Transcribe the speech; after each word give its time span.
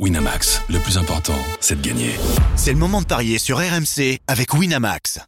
Winamax, 0.00 0.60
le 0.70 0.80
plus 0.80 0.98
important, 0.98 1.38
c'est 1.60 1.80
de 1.80 1.86
gagner. 1.86 2.16
C'est 2.56 2.72
le 2.72 2.78
moment 2.78 3.00
de 3.00 3.06
parier 3.06 3.38
sur 3.38 3.58
RMC 3.58 4.18
avec 4.26 4.52
Winamax. 4.52 5.20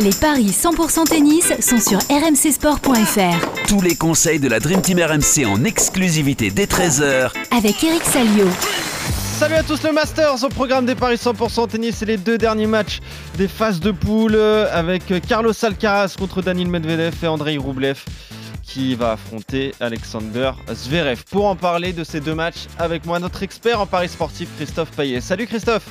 Les 0.00 0.10
paris 0.10 0.50
100% 0.50 1.04
tennis 1.04 1.52
sont 1.60 1.78
sur 1.78 2.00
rmcsport.fr. 2.10 3.68
Tous 3.68 3.80
les 3.80 3.94
conseils 3.94 4.40
de 4.40 4.48
la 4.48 4.58
Dream 4.58 4.82
Team 4.82 4.98
RMC 4.98 5.46
en 5.46 5.62
exclusivité 5.62 6.50
dès 6.50 6.64
13h 6.64 7.30
Avec 7.56 7.84
Eric 7.84 8.02
Salio. 8.02 8.48
Salut 9.38 9.54
à 9.54 9.62
tous 9.62 9.84
le 9.84 9.92
Masters 9.92 10.42
au 10.42 10.48
programme 10.48 10.84
des 10.84 10.96
paris 10.96 11.14
100% 11.14 11.68
tennis 11.68 12.02
et 12.02 12.06
les 12.06 12.16
deux 12.16 12.38
derniers 12.38 12.66
matchs 12.66 12.98
des 13.38 13.46
phases 13.46 13.78
de 13.78 13.92
poule 13.92 14.34
euh, 14.34 14.66
avec 14.72 15.12
Carlos 15.28 15.52
Alcaraz 15.62 16.16
contre 16.18 16.42
Daniel 16.42 16.66
Medvedev 16.66 17.14
et 17.22 17.26
Andrei 17.28 17.56
Roublev 17.56 18.02
qui 18.64 18.94
va 18.94 19.12
affronter 19.12 19.72
Alexander 19.80 20.52
Zverev. 20.72 21.24
Pour 21.30 21.46
en 21.46 21.56
parler 21.56 21.92
de 21.92 22.02
ces 22.02 22.20
deux 22.20 22.34
matchs, 22.34 22.66
avec 22.78 23.04
moi 23.06 23.18
notre 23.18 23.42
expert 23.42 23.80
en 23.80 23.86
paris 23.86 24.08
sportif 24.08 24.48
Christophe 24.56 24.90
Payet. 24.92 25.20
Salut 25.20 25.46
Christophe 25.46 25.86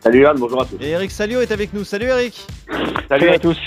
Salut 0.00 0.22
Yann, 0.22 0.36
bonjour 0.38 0.62
à 0.62 0.66
tous. 0.66 0.76
Et 0.80 0.90
Eric 0.90 1.10
Salio 1.10 1.40
est 1.40 1.52
avec 1.52 1.72
nous. 1.72 1.84
Salut 1.84 2.06
Eric 2.06 2.46
Salut 3.08 3.28
à 3.28 3.38
tous 3.38 3.58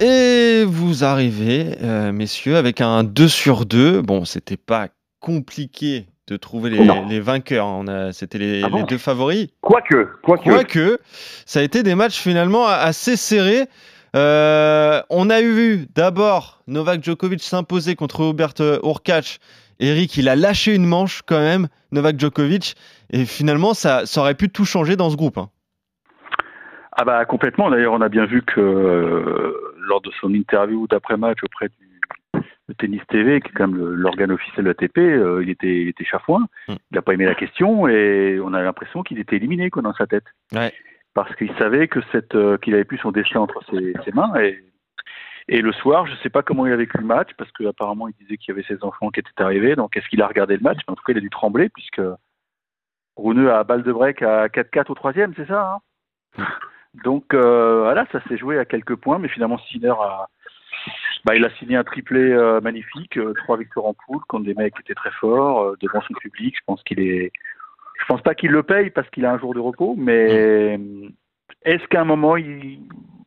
Et 0.00 0.64
vous 0.64 1.02
arrivez, 1.02 1.76
euh, 1.82 2.12
messieurs, 2.12 2.56
avec 2.56 2.80
un 2.80 3.02
2 3.02 3.26
sur 3.26 3.66
2. 3.66 4.00
Bon, 4.02 4.24
c'était 4.24 4.56
pas 4.56 4.88
compliqué 5.18 6.06
de 6.28 6.36
trouver 6.36 6.70
les, 6.70 7.20
vainqueurs. 7.20 7.66
On 7.66 7.86
a, 7.86 8.12
c'était 8.12 8.38
les, 8.38 8.62
Ah 8.62 8.68
bon 8.68 8.78
les 8.78 8.82
deux 8.84 8.98
favoris. 8.98 9.48
Quoique, 9.60 10.08
quoique. 10.22 10.48
Quoique, 10.48 10.98
ça 11.46 11.60
a 11.60 11.62
été 11.62 11.82
des 11.82 11.94
matchs 11.94 12.18
finalement 12.18 12.66
assez 12.66 13.16
serrés. 13.16 13.66
Euh, 14.16 15.00
on 15.10 15.30
a 15.30 15.40
eu 15.40 15.52
vu 15.52 15.86
d'abord 15.94 16.62
Novak 16.66 17.02
Djokovic 17.02 17.42
s'imposer 17.42 17.94
contre 17.96 18.30
Hubert 18.30 18.54
Urkacz. 18.82 19.38
Eric, 19.80 20.16
il 20.16 20.28
a 20.28 20.36
lâché 20.36 20.74
une 20.74 20.86
manche 20.86 21.22
quand 21.26 21.38
même, 21.38 21.68
Novak 21.92 22.18
Djokovic. 22.18 22.74
Et 23.10 23.24
finalement, 23.24 23.74
ça, 23.74 24.06
ça 24.06 24.20
aurait 24.20 24.34
pu 24.34 24.50
tout 24.50 24.64
changer 24.64 24.96
dans 24.96 25.10
ce 25.10 25.16
groupe. 25.16 25.38
hein. 25.38 25.48
Ah 27.00 27.04
bah 27.04 27.24
complètement. 27.26 27.70
D'ailleurs, 27.70 27.92
on 27.92 28.00
a 28.00 28.08
bien 28.08 28.26
vu 28.26 28.42
que 28.42 28.60
euh, 28.60 29.72
lors 29.78 30.00
de 30.00 30.10
son 30.20 30.34
interview 30.34 30.88
d'après-match 30.88 31.38
auprès 31.44 31.68
du 31.68 31.87
de 32.68 32.74
Tennis 32.74 33.00
TV, 33.08 33.40
qui 33.40 33.48
est 33.48 33.52
quand 33.52 33.68
même 33.68 33.76
le- 33.78 33.94
l'organe 33.94 34.30
officiel 34.30 34.64
de 34.64 34.70
l'ATP, 34.70 34.98
euh, 34.98 35.42
il 35.42 35.50
était, 35.50 35.82
il 35.82 35.88
était 35.88 36.04
chafouin. 36.04 36.46
Mm. 36.68 36.72
Il 36.90 36.94
n'a 36.94 37.02
pas 37.02 37.14
aimé 37.14 37.24
la 37.24 37.34
question 37.34 37.88
et 37.88 38.38
on 38.42 38.52
a 38.52 38.62
l'impression 38.62 39.02
qu'il 39.02 39.18
était 39.18 39.36
éliminé 39.36 39.70
quoi, 39.70 39.82
dans 39.82 39.94
sa 39.94 40.06
tête. 40.06 40.24
Ouais. 40.52 40.72
Parce 41.14 41.34
qu'il 41.36 41.52
savait 41.56 41.88
que 41.88 42.00
cette, 42.12 42.34
euh, 42.34 42.58
qu'il 42.58 42.74
avait 42.74 42.84
plus 42.84 42.98
son 42.98 43.10
destin 43.10 43.40
entre 43.40 43.62
ses, 43.70 43.94
ses 44.04 44.12
mains. 44.12 44.32
Et, 44.40 44.62
et 45.48 45.62
le 45.62 45.72
soir, 45.72 46.06
je 46.06 46.12
ne 46.12 46.16
sais 46.18 46.28
pas 46.28 46.42
comment 46.42 46.66
il 46.66 46.72
a 46.72 46.76
vécu 46.76 46.98
le 46.98 47.04
match, 47.06 47.30
parce 47.38 47.50
qu'apparemment, 47.52 48.06
il 48.08 48.14
disait 48.14 48.36
qu'il 48.36 48.54
y 48.54 48.58
avait 48.58 48.66
ses 48.68 48.84
enfants 48.84 49.08
qui 49.08 49.20
étaient 49.20 49.42
arrivés. 49.42 49.74
Donc, 49.76 49.96
est-ce 49.96 50.06
qu'il 50.08 50.20
a 50.20 50.26
regardé 50.26 50.54
le 50.56 50.62
match? 50.62 50.76
Mais 50.86 50.92
En 50.92 50.94
tout 50.94 51.02
cas, 51.04 51.12
il 51.14 51.18
a 51.18 51.22
dû 51.22 51.30
trembler, 51.30 51.70
puisque 51.70 52.02
Rouneux 53.16 53.50
a 53.50 53.64
balle 53.64 53.82
de 53.82 53.90
break 53.92 54.20
à 54.22 54.48
4-4 54.48 54.90
au 54.92 54.94
troisième, 54.94 55.32
c'est 55.36 55.48
ça 55.48 55.80
hein? 56.38 56.44
Donc 57.04 57.34
euh, 57.34 57.80
voilà, 57.82 58.06
ça 58.12 58.20
s'est 58.28 58.36
joué 58.38 58.58
à 58.58 58.64
quelques 58.64 58.94
points, 58.96 59.18
mais 59.18 59.28
finalement 59.28 59.58
Sinner 59.58 59.88
a, 60.00 60.28
bah, 61.24 61.34
il 61.34 61.44
a 61.44 61.50
signé 61.58 61.76
un 61.76 61.84
triplé 61.84 62.20
euh, 62.32 62.60
magnifique, 62.60 63.16
euh, 63.18 63.32
trois 63.44 63.56
victoires 63.56 63.86
en 63.86 63.94
poule 63.94 64.22
contre 64.28 64.44
des 64.46 64.54
mecs 64.54 64.74
qui 64.74 64.80
étaient 64.82 64.94
très 64.94 65.10
forts 65.12 65.62
euh, 65.62 65.76
devant 65.80 66.00
son 66.02 66.14
public. 66.14 66.54
Je 66.56 66.64
pense 66.66 66.82
qu'il 66.82 67.00
est, 67.00 67.32
je 68.00 68.04
pense 68.06 68.22
pas 68.22 68.34
qu'il 68.34 68.50
le 68.50 68.62
paye 68.62 68.90
parce 68.90 69.08
qu'il 69.10 69.26
a 69.26 69.32
un 69.32 69.38
jour 69.38 69.54
de 69.54 69.60
repos, 69.60 69.94
mais 69.96 70.78
est-ce 71.64 71.86
qu'à 71.88 72.02
un 72.02 72.04
moment 72.04 72.36
il, 72.36 72.80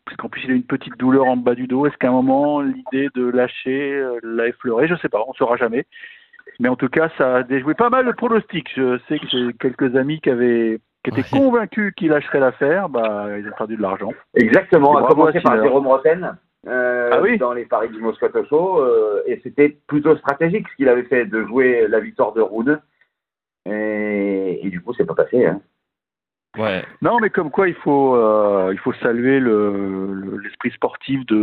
parce 0.06 0.18
qu'en 0.18 0.30
plus 0.30 0.44
il 0.46 0.52
a 0.52 0.56
une 0.56 0.64
petite 0.64 0.98
douleur 0.98 1.26
en 1.26 1.38
bas 1.38 1.56
du 1.56 1.68
dos, 1.68 1.86
est-ce 1.86 1.98
qu'à 1.98 2.10
un 2.10 2.12
moment 2.12 2.62
l'idée 2.62 3.10
de 3.16 3.26
lâcher 3.28 3.94
euh, 3.94 4.20
l'a 4.24 4.48
effleuré? 4.48 4.88
Je 4.88 4.96
sais 4.96 5.10
pas, 5.10 5.24
on 5.28 5.34
saura 5.34 5.58
jamais. 5.58 5.86
Mais 6.60 6.70
en 6.70 6.76
tout 6.76 6.90
cas, 6.90 7.10
ça 7.18 7.38
a 7.38 7.44
déjoué 7.44 7.76
pas 7.76 7.90
mal 7.90 8.06
de 8.06 8.12
pronostics. 8.12 8.72
Je 8.76 9.00
sais 9.08 9.20
que 9.20 9.28
j'ai 9.28 9.54
quelques 9.60 9.96
amis 9.96 10.20
qui 10.22 10.30
avaient 10.30 10.80
qui 11.04 11.10
étaient 11.10 11.22
Ouais. 11.34 11.40
convaincus 11.40 11.94
qu'il 11.96 12.10
lâcherait 12.10 12.40
l'affaire, 12.40 12.90
bah 12.90 13.28
ils 13.40 13.48
ont 13.48 13.56
perdu 13.58 13.76
de 13.76 13.82
l'argent. 13.82 14.12
Exactement, 14.36 14.98
à 14.98 15.08
commencer 15.08 15.40
par. 15.40 15.62
Jérôme 15.62 15.88
Roten 15.88 16.38
euh, 16.68 17.10
Ah 17.12 17.22
oui 17.22 17.38
dans 17.38 17.54
les 17.54 17.66
paris 17.66 17.90
du 17.90 18.00
Moscato 18.00 18.44
Show. 18.46 18.80
euh, 18.82 19.22
et 19.26 19.40
c'était 19.44 19.70
plutôt 19.88 20.16
stratégique 20.18 20.68
ce 20.70 20.76
qu'il 20.76 20.90
avait 20.90 21.04
fait 21.04 21.26
de 21.26 21.44
jouer 21.46 21.88
la 21.88 22.00
victoire 22.00 22.34
de 22.34 22.42
Rune. 22.42 22.80
Et, 23.66 24.60
et 24.66 24.70
du 24.70 24.82
coup, 24.82 24.94
c'est 24.94 25.06
pas 25.06 25.14
passé. 25.16 25.46
Hein. 25.46 25.62
Ouais. 26.58 26.84
Non, 27.02 27.20
mais 27.22 27.30
comme 27.30 27.50
quoi 27.50 27.70
il 27.70 27.76
faut 27.76 28.16
euh, 28.16 28.72
il 28.74 28.80
faut 28.80 28.92
saluer 28.94 29.40
le 29.40 30.12
le- 30.14 30.38
l'esprit 30.40 30.72
sportif 30.72 31.26
de 31.28 31.36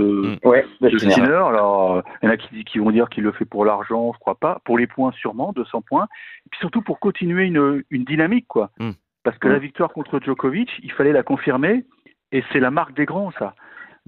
Mm. 0.43 0.49
Ouais, 0.49 0.67
de 0.83 0.99
Sinner. 0.99 1.33
Alors, 1.33 1.97
euh, 1.97 2.03
il 2.23 2.27
y 2.27 2.29
en 2.29 2.33
a 2.33 2.37
qui, 2.37 2.63
qui 2.65 2.79
vont 2.79 2.91
dire 2.91 3.09
qu'il 3.09 3.25
le 3.25 3.33
fait 3.33 3.47
pour 3.47 3.65
l'argent, 3.65 4.13
je 4.13 4.19
crois 4.19 4.35
pas. 4.35 4.61
Pour 4.67 4.77
les 4.77 4.87
points, 4.87 5.13
sûrement, 5.13 5.53
200 5.55 5.81
points. 5.83 6.09
Et 6.47 6.49
puis 6.51 6.61
surtout 6.61 6.83
pour 6.83 7.01
continuer 7.01 7.45
une, 7.47 7.83
une 7.91 8.05
dynamique, 8.05 8.47
quoi. 8.49 8.71
Mm. 8.79 8.91
Parce 9.25 9.39
que 9.39 9.49
Mm. 9.49 9.53
la 9.53 9.59
victoire 9.59 9.93
contre 9.95 10.21
Djokovic, 10.21 10.71
il 10.83 10.93
fallait 10.93 11.13
la 11.13 11.23
confirmer. 11.23 11.85
Et 12.31 12.45
c'est 12.53 12.61
la 12.61 12.71
marque 12.71 12.93
des 12.95 13.07
grands, 13.07 13.31
ça. 13.39 13.55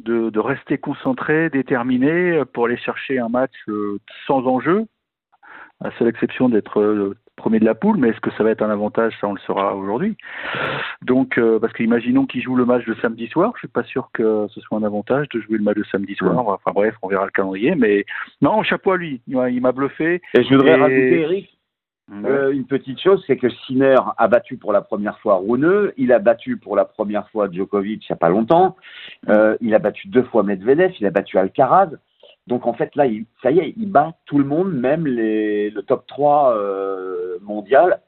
De, 0.04 0.30
de 0.30 0.38
rester 0.40 0.78
concentré, 0.78 1.50
déterminé 1.50 2.42
pour 2.52 2.66
aller 2.66 2.76
chercher 2.76 3.18
un 3.18 3.28
match 3.28 3.52
euh, 3.68 3.98
sans 4.26 4.46
enjeu, 4.46 4.86
à 5.82 5.90
seule 5.98 6.08
exception 6.08 6.48
d'être 6.48 6.80
euh, 6.80 7.16
premier 7.36 7.58
de 7.58 7.64
la 7.64 7.74
poule, 7.74 7.96
mais 7.96 8.08
est-ce 8.10 8.20
que 8.20 8.30
ça 8.32 8.44
va 8.44 8.50
être 8.50 8.62
un 8.62 8.70
avantage? 8.70 9.14
Ça, 9.20 9.26
on 9.26 9.32
le 9.34 9.40
saura 9.40 9.74
aujourd'hui. 9.74 10.16
Donc, 11.02 11.38
euh, 11.38 11.58
parce 11.58 11.72
qu'imaginons 11.72 12.26
qu'il 12.26 12.42
joue 12.42 12.54
le 12.54 12.64
match 12.66 12.84
de 12.86 12.94
samedi 13.02 13.26
soir, 13.28 13.52
je 13.56 13.60
suis 13.60 13.68
pas 13.68 13.82
sûr 13.84 14.10
que 14.12 14.46
ce 14.48 14.60
soit 14.60 14.78
un 14.78 14.82
avantage 14.84 15.28
de 15.30 15.40
jouer 15.40 15.56
le 15.58 15.64
match 15.64 15.76
de 15.76 15.84
samedi 15.84 16.14
soir. 16.14 16.38
Enfin 16.38 16.70
bref, 16.74 16.94
on 17.02 17.08
verra 17.08 17.24
le 17.24 17.30
calendrier, 17.30 17.74
mais 17.74 18.04
non, 18.42 18.62
chapeau 18.62 18.92
à 18.92 18.96
lui. 18.96 19.20
Il 19.26 19.36
m'a- 19.36 19.50
Il 19.50 19.60
m'a 19.62 19.72
bluffé. 19.72 20.20
Et 20.34 20.42
je 20.44 20.54
voudrais 20.54 20.72
Et- 20.72 20.80
rajouter, 20.80 21.20
Eric, 21.22 21.58
euh, 22.12 22.50
une 22.50 22.66
petite 22.66 23.00
chose, 23.00 23.22
c'est 23.26 23.36
que 23.36 23.48
Sinner 23.48 23.98
a 24.16 24.26
battu 24.26 24.56
pour 24.56 24.72
la 24.72 24.80
première 24.80 25.18
fois 25.20 25.36
Rune, 25.36 25.92
il 25.96 26.12
a 26.12 26.18
battu 26.18 26.56
pour 26.56 26.74
la 26.74 26.84
première 26.84 27.28
fois 27.30 27.48
Djokovic 27.50 28.04
il 28.04 28.12
n'y 28.12 28.14
a 28.14 28.16
pas 28.16 28.28
longtemps, 28.28 28.76
euh, 29.28 29.56
il 29.60 29.74
a 29.74 29.78
battu 29.78 30.08
deux 30.08 30.24
fois 30.24 30.42
Medvedev, 30.42 30.92
il 30.98 31.06
a 31.06 31.10
battu 31.10 31.38
Alcaraz. 31.38 31.90
Donc 32.48 32.66
en 32.66 32.72
fait 32.72 32.96
là, 32.96 33.06
il, 33.06 33.26
ça 33.42 33.52
y 33.52 33.60
est, 33.60 33.74
il 33.76 33.90
bat 33.90 34.14
tout 34.26 34.38
le 34.38 34.44
monde, 34.44 34.72
même 34.72 35.06
les, 35.06 35.70
le 35.70 35.82
top 35.82 36.06
3 36.08 36.56
euh, 36.56 37.38
mondial. 37.42 38.00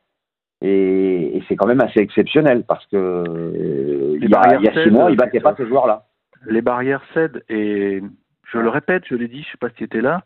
Et, 0.62 1.36
et 1.36 1.44
c'est 1.48 1.56
quand 1.56 1.66
même 1.66 1.80
assez 1.80 2.00
exceptionnel 2.00 2.64
parce 2.64 2.86
que 2.86 2.96
euh, 2.96 4.18
il 4.20 4.28
y 4.28 4.34
a, 4.34 4.40
barrières 4.40 4.60
il 4.60 4.64
y 4.64 4.68
a 4.68 4.84
six 4.84 4.90
mois, 4.90 5.10
il 5.10 5.16
battait 5.16 5.40
pas 5.40 5.54
ces 5.56 5.66
joueurs-là. 5.66 6.06
les 6.46 6.62
barrières 6.62 7.02
cèdent 7.14 7.44
et 7.48 8.02
je 8.50 8.58
le 8.58 8.68
répète, 8.68 9.04
je 9.06 9.14
l'ai 9.14 9.28
dit, 9.28 9.42
je 9.42 9.50
sais 9.52 9.58
pas 9.58 9.68
si 9.70 9.76
tu 9.76 9.84
étais 9.84 10.00
là. 10.00 10.22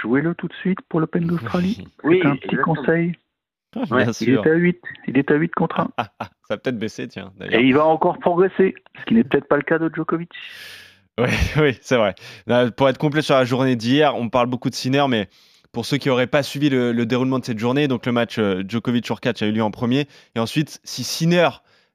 Jouez-le 0.00 0.34
tout 0.34 0.48
de 0.48 0.54
suite 0.54 0.78
pour 0.88 1.00
l'Open 1.00 1.26
d'Australie. 1.26 1.86
Oui, 2.04 2.20
C'est 2.22 2.28
un 2.28 2.36
petit 2.36 2.44
exactement. 2.46 2.74
conseil. 2.74 3.12
Bien 3.74 4.10
Il 4.20 4.30
est 4.30 4.46
à 4.46 4.54
8. 4.54 4.80
Il 5.08 5.18
est 5.18 5.30
à 5.30 5.34
8 5.34 5.52
contre 5.54 5.80
1. 5.80 5.90
Ça 5.96 6.04
va 6.50 6.56
peut-être 6.58 6.78
baisser, 6.78 7.08
tiens. 7.08 7.32
Et 7.50 7.60
il 7.60 7.74
va 7.74 7.84
encore 7.86 8.18
progresser, 8.18 8.74
ce 9.00 9.04
qui 9.06 9.14
n'est 9.14 9.24
peut-être 9.24 9.48
pas 9.48 9.56
le 9.56 9.62
cas 9.62 9.78
de 9.78 9.90
Djokovic. 9.92 10.30
Oui, 11.18 11.28
oui, 11.58 11.78
c'est 11.80 11.96
vrai. 11.96 12.14
Là, 12.46 12.70
pour 12.70 12.88
être 12.88 12.98
complet 12.98 13.22
sur 13.22 13.34
la 13.34 13.44
journée 13.44 13.76
d'hier, 13.76 14.14
on 14.16 14.28
parle 14.28 14.46
beaucoup 14.46 14.70
de 14.70 14.74
Sinner, 14.74 15.04
mais 15.08 15.28
pour 15.72 15.86
ceux 15.86 15.96
qui 15.96 16.08
n'auraient 16.08 16.28
pas 16.28 16.42
suivi 16.42 16.70
le, 16.70 16.92
le 16.92 17.06
déroulement 17.06 17.38
de 17.38 17.44
cette 17.44 17.58
journée, 17.58 17.88
donc 17.88 18.06
le 18.06 18.12
match 18.12 18.38
euh, 18.38 18.62
Djokovic-Urkacz 18.66 19.42
a 19.42 19.46
eu 19.46 19.52
lieu 19.52 19.62
en 19.62 19.70
premier. 19.70 20.06
Et 20.36 20.38
ensuite, 20.38 20.80
si 20.84 21.02
Sinner 21.02 21.48
euh, 21.48 21.50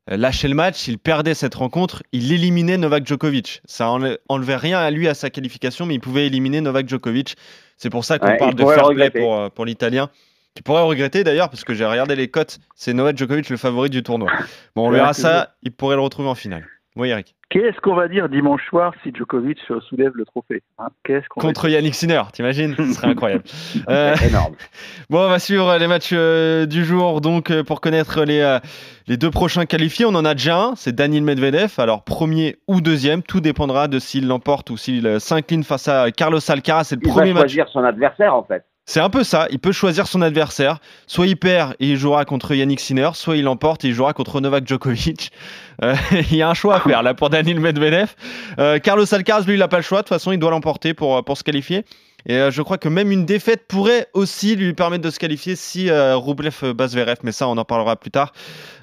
lâchait 0.08 0.48
le 0.48 0.56
match, 0.56 0.76
s'il 0.78 0.98
perdait 0.98 1.34
cette 1.34 1.56
rencontre, 1.56 2.04
il 2.12 2.32
éliminait 2.32 2.78
Novak 2.78 3.06
Djokovic. 3.06 3.62
Ça 3.66 3.88
enle- 3.90 4.18
enlevait 4.30 4.56
rien 4.56 4.80
à 4.80 4.90
lui 4.92 5.08
à 5.08 5.14
sa 5.14 5.30
qualification, 5.30 5.86
mais 5.86 5.96
il 5.96 6.00
pouvait 6.00 6.26
éliminer 6.28 6.62
Novak 6.62 6.88
Djokovic. 6.90 7.36
C'est 7.78 7.90
pour 7.90 8.06
ça 8.06 8.20
qu'on 8.20 8.28
Ouais, 8.28 8.38
parle 8.38 8.52
il 8.52 8.56
de 8.56 8.66
fair 8.66 8.90
play 8.90 9.09
pour, 9.09 9.36
euh, 9.38 9.50
pour 9.50 9.66
l'Italien. 9.66 10.09
Qui 10.56 10.64
pourrait 10.64 10.82
regretter 10.82 11.24
d'ailleurs, 11.24 11.50
parce 11.50 11.64
que 11.64 11.74
j'ai 11.76 11.86
regardé 11.86 12.16
les 12.16 12.28
cotes, 12.28 12.58
c'est 12.76 12.94
Novak 12.94 13.18
Djokovic 13.18 13.50
le 13.50 13.58
favori 13.58 13.90
du 13.92 14.02
tournoi. 14.04 14.32
Bon, 14.76 14.88
on 14.88 14.92
verra 14.92 15.14
ça, 15.14 15.54
il 15.62 15.72
pourrait 15.72 15.96
le 15.96 16.02
retrouver 16.02 16.28
en 16.28 16.36
finale. 16.36 16.66
Oui, 16.96 17.10
Eric. 17.10 17.36
Qu'est-ce 17.50 17.80
qu'on 17.82 17.96
va 17.96 18.08
dire 18.08 18.30
dimanche 18.30 18.62
soir 18.68 18.94
si 19.04 19.12
Djokovic 19.14 19.58
euh, 19.72 19.80
soulève 19.82 20.12
le 20.16 20.26
trophée 20.26 20.62
hein? 20.80 20.88
Contre 21.30 21.70
Yannick 21.70 21.96
Sinner, 21.96 22.22
t'imagines? 22.34 22.76
Ce 22.76 22.94
serait 22.94 23.08
incroyable. 23.08 23.44
Euh, 23.90 24.16
Énorme. 24.28 24.56
Bon, 25.09 25.20
on 25.26 25.30
va 25.30 25.40
suivre 25.40 25.78
les 25.78 25.88
matchs 25.88 26.12
euh, 26.14 26.66
du 26.66 26.84
jour. 26.86 27.22
Donc, 27.22 27.50
euh, 27.52 27.64
pour 27.64 27.80
connaître 27.82 28.24
les, 28.24 28.41
euh, 28.41 28.59
les 29.08 29.18
deux 29.18 29.32
prochains 29.32 29.66
qualifiés, 29.66 30.06
on 30.06 30.16
en 30.16 30.26
a 30.26 30.34
déjà 30.34 30.58
un. 30.59 30.76
C'est 30.76 30.94
Daniel 30.94 31.24
Medvedev. 31.24 31.74
Alors, 31.80 32.03
premier 32.03 32.58
ou 32.68 32.82
deuxième, 32.82 33.24
tout 33.24 33.40
dépendra 33.40 33.88
de 33.88 33.97
s'il 34.00 34.28
l'emporte 34.28 34.70
ou 34.70 34.78
s'il 34.78 35.08
euh, 35.08 35.20
s'incline 35.20 35.64
face 35.64 35.88
à 35.88 36.12
Carlos 36.12 36.40
Alcaraz. 36.52 36.84
C'est 36.85 36.96
le 36.96 37.02
Il 37.03 37.08
va 37.08 37.14
premier 37.14 37.34
match. 37.34 37.42
choisir 37.44 37.68
son 37.70 37.84
adversaire 37.84 38.35
en 38.35 38.44
fait. 38.44 38.64
C'est 38.90 39.00
un 39.00 39.12
peu 39.12 39.24
ça. 39.24 39.47
Il 39.52 39.59
peut 39.59 39.72
choisir 39.72 40.08
son 40.08 40.24
adversaire. 40.24 40.80
Soit 41.06 41.28
il 41.28 41.38
perd 41.38 41.76
et 41.80 41.91
il 41.91 41.96
jouera 41.96 42.26
contre 42.26 42.56
Yannick 42.56 42.80
Sinner, 42.80 43.12
soit 43.14 43.38
il 43.38 43.44
l'emporte 43.44 43.86
et 43.86 43.90
il 43.90 43.94
jouera 43.94 44.14
contre 44.14 44.41
Novak 44.41 44.68
Djokovic. 44.68 45.32
Euh, 45.82 45.96
il 46.30 46.36
y 46.36 46.41
a 46.41 46.50
un 46.50 46.53
choix 46.53 46.76
à 46.76 46.80
faire 46.82 47.02
là 47.02 47.14
pour 47.14 47.30
Daniel 47.30 47.62
Medvedev. 47.62 48.14
Euh, 48.59 48.80
Carlos 48.80 49.06
Alcaraz, 49.14 49.46
lui, 49.46 49.53
il 49.53 49.59
n'a 49.59 49.70
pas 49.70 49.78
le 49.78 49.82
choix. 49.82 50.00
De 50.00 50.03
toute 50.03 50.09
façon, 50.09 50.34
il 50.34 50.38
doit 50.38 50.52
l'emporter 50.52 50.94
pour, 50.94 51.24
pour 51.24 51.38
se 51.38 51.44
qualifier. 51.46 51.86
Et 52.26 52.36
euh, 52.36 52.52
je 52.52 52.62
crois 52.62 52.78
que 52.78 52.90
même 52.90 53.12
une 53.12 53.26
défaite 53.26 53.66
pourrait 53.68 54.08
aussi 54.14 54.56
lui 54.56 54.74
permettre 54.74 55.03
de 55.03 55.09
se 55.09 55.20
qualifier 55.20 55.56
si 55.56 55.90
euh, 55.90 56.18
Rublev 56.18 56.74
bat 56.74 56.88
Zverev, 56.88 57.20
mais 57.24 57.32
ça 57.32 57.47
on 57.47 57.58
en 57.58 57.66
parlera 57.66 57.96
plus 57.96 58.12
tard. 58.12 58.34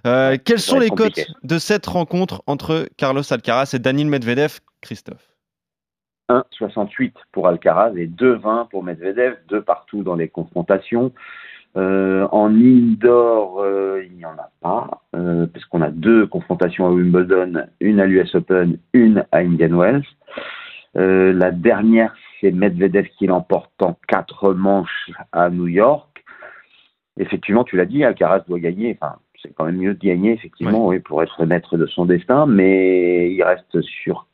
Euh, 0.07 0.39
quelles 0.43 0.61
sont 0.61 0.79
les 0.79 0.89
cotes 0.89 1.21
de 1.43 1.59
cette 1.59 1.87
rencontre 1.87 2.43
entre 2.47 2.89
Carlos 2.97 3.23
Alcaraz 3.31 3.71
et 3.75 3.79
Daniel 3.79 4.07
Medvedev, 4.07 4.61
Christophe? 4.81 5.36
1,68 6.29 7.13
pour 7.33 7.49
Alcaraz 7.49 7.93
et 7.97 8.07
2,20 8.07 8.69
pour 8.69 8.83
Medvedev, 8.83 9.37
deux 9.49 9.63
partout 9.63 10.03
dans 10.03 10.17
les 10.17 10.29
confrontations. 10.29 11.13
Euh, 11.77 12.27
en 12.33 12.55
indoor, 12.55 13.61
euh, 13.61 14.03
il 14.07 14.17
n'y 14.17 14.25
en 14.25 14.33
a 14.33 14.51
pas, 14.63 15.03
euh, 15.15 15.47
parce 15.47 15.65
qu'on 15.67 15.83
a 15.83 15.91
deux 15.91 16.27
confrontations 16.27 16.87
à 16.87 16.91
Wimbledon, 16.91 17.67
une 17.81 18.01
à 18.01 18.07
l'US 18.07 18.35
Open, 18.35 18.79
une 18.95 19.27
à 19.31 19.39
Indian 19.39 19.77
Wells. 19.77 20.05
Euh, 20.97 21.35
la 21.35 21.51
dernière, 21.51 22.15
c'est 22.41 22.51
Medvedev 22.51 23.09
qui 23.19 23.27
l'emporte 23.27 23.71
en 23.83 23.97
quatre 24.09 24.55
manches 24.55 25.11
à 25.33 25.51
New 25.51 25.67
York. 25.67 26.25
Effectivement, 27.19 27.65
tu 27.65 27.77
l'as 27.77 27.85
dit, 27.85 28.05
Alcaraz 28.05 28.41
doit 28.49 28.59
gagner. 28.59 28.97
Enfin, 28.99 29.17
c'est 29.43 29.55
quand 29.55 29.67
même 29.67 29.77
mieux 29.77 29.95
de 29.95 30.05
gagner, 30.05 30.33
effectivement, 30.33 30.87
oui, 30.87 30.99
pour 30.99 31.23
être 31.23 31.45
maître 31.45 31.77
de 31.77 31.87
son 31.87 32.07
destin, 32.07 32.47
mais 32.47 33.31
il 33.31 33.43
reste 33.43 33.81
sur 33.83 34.27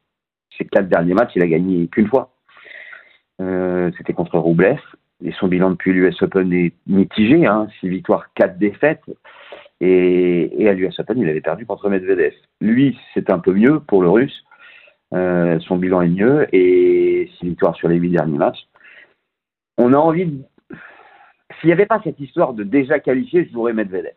ses 0.56 0.64
quatre 0.64 0.88
derniers 0.88 1.14
matchs, 1.14 1.32
il 1.36 1.42
a 1.42 1.46
gagné 1.46 1.88
qu'une 1.88 2.08
fois. 2.08 2.34
Euh, 3.40 3.90
C'était 3.96 4.12
contre 4.12 4.38
Roublev. 4.38 4.80
Et 5.24 5.32
son 5.32 5.46
bilan 5.46 5.70
depuis 5.70 5.92
l'US 5.92 6.20
Open 6.22 6.52
est 6.52 6.72
mitigé, 6.86 7.46
hein, 7.46 7.68
6 7.80 7.88
victoires, 7.88 8.32
4 8.34 8.58
défaites. 8.58 9.04
Et, 9.80 10.68
à 10.68 10.72
l'US 10.72 10.98
Open, 10.98 11.18
il 11.18 11.28
avait 11.28 11.40
perdu 11.40 11.64
contre 11.64 11.88
Medvedev. 11.88 12.34
Lui, 12.60 12.98
c'est 13.14 13.30
un 13.30 13.38
peu 13.38 13.52
mieux 13.52 13.80
pour 13.80 14.02
le 14.02 14.10
russe. 14.10 14.44
Euh, 15.12 15.60
son 15.60 15.76
bilan 15.76 16.02
est 16.02 16.08
mieux 16.08 16.46
et 16.52 17.30
6 17.38 17.46
victoires 17.46 17.76
sur 17.76 17.88
les 17.88 17.96
8 17.96 18.10
derniers 18.10 18.38
matchs. 18.38 18.68
On 19.78 19.92
a 19.92 19.96
envie 19.96 20.26
de... 20.26 20.42
S'il 21.60 21.68
n'y 21.68 21.72
avait 21.72 21.86
pas 21.86 22.00
cette 22.02 22.18
histoire 22.18 22.54
de 22.54 22.64
déjà 22.64 22.98
qualifié, 22.98 23.44
je 23.44 23.52
jouerais 23.52 23.72
Medvedev. 23.72 24.14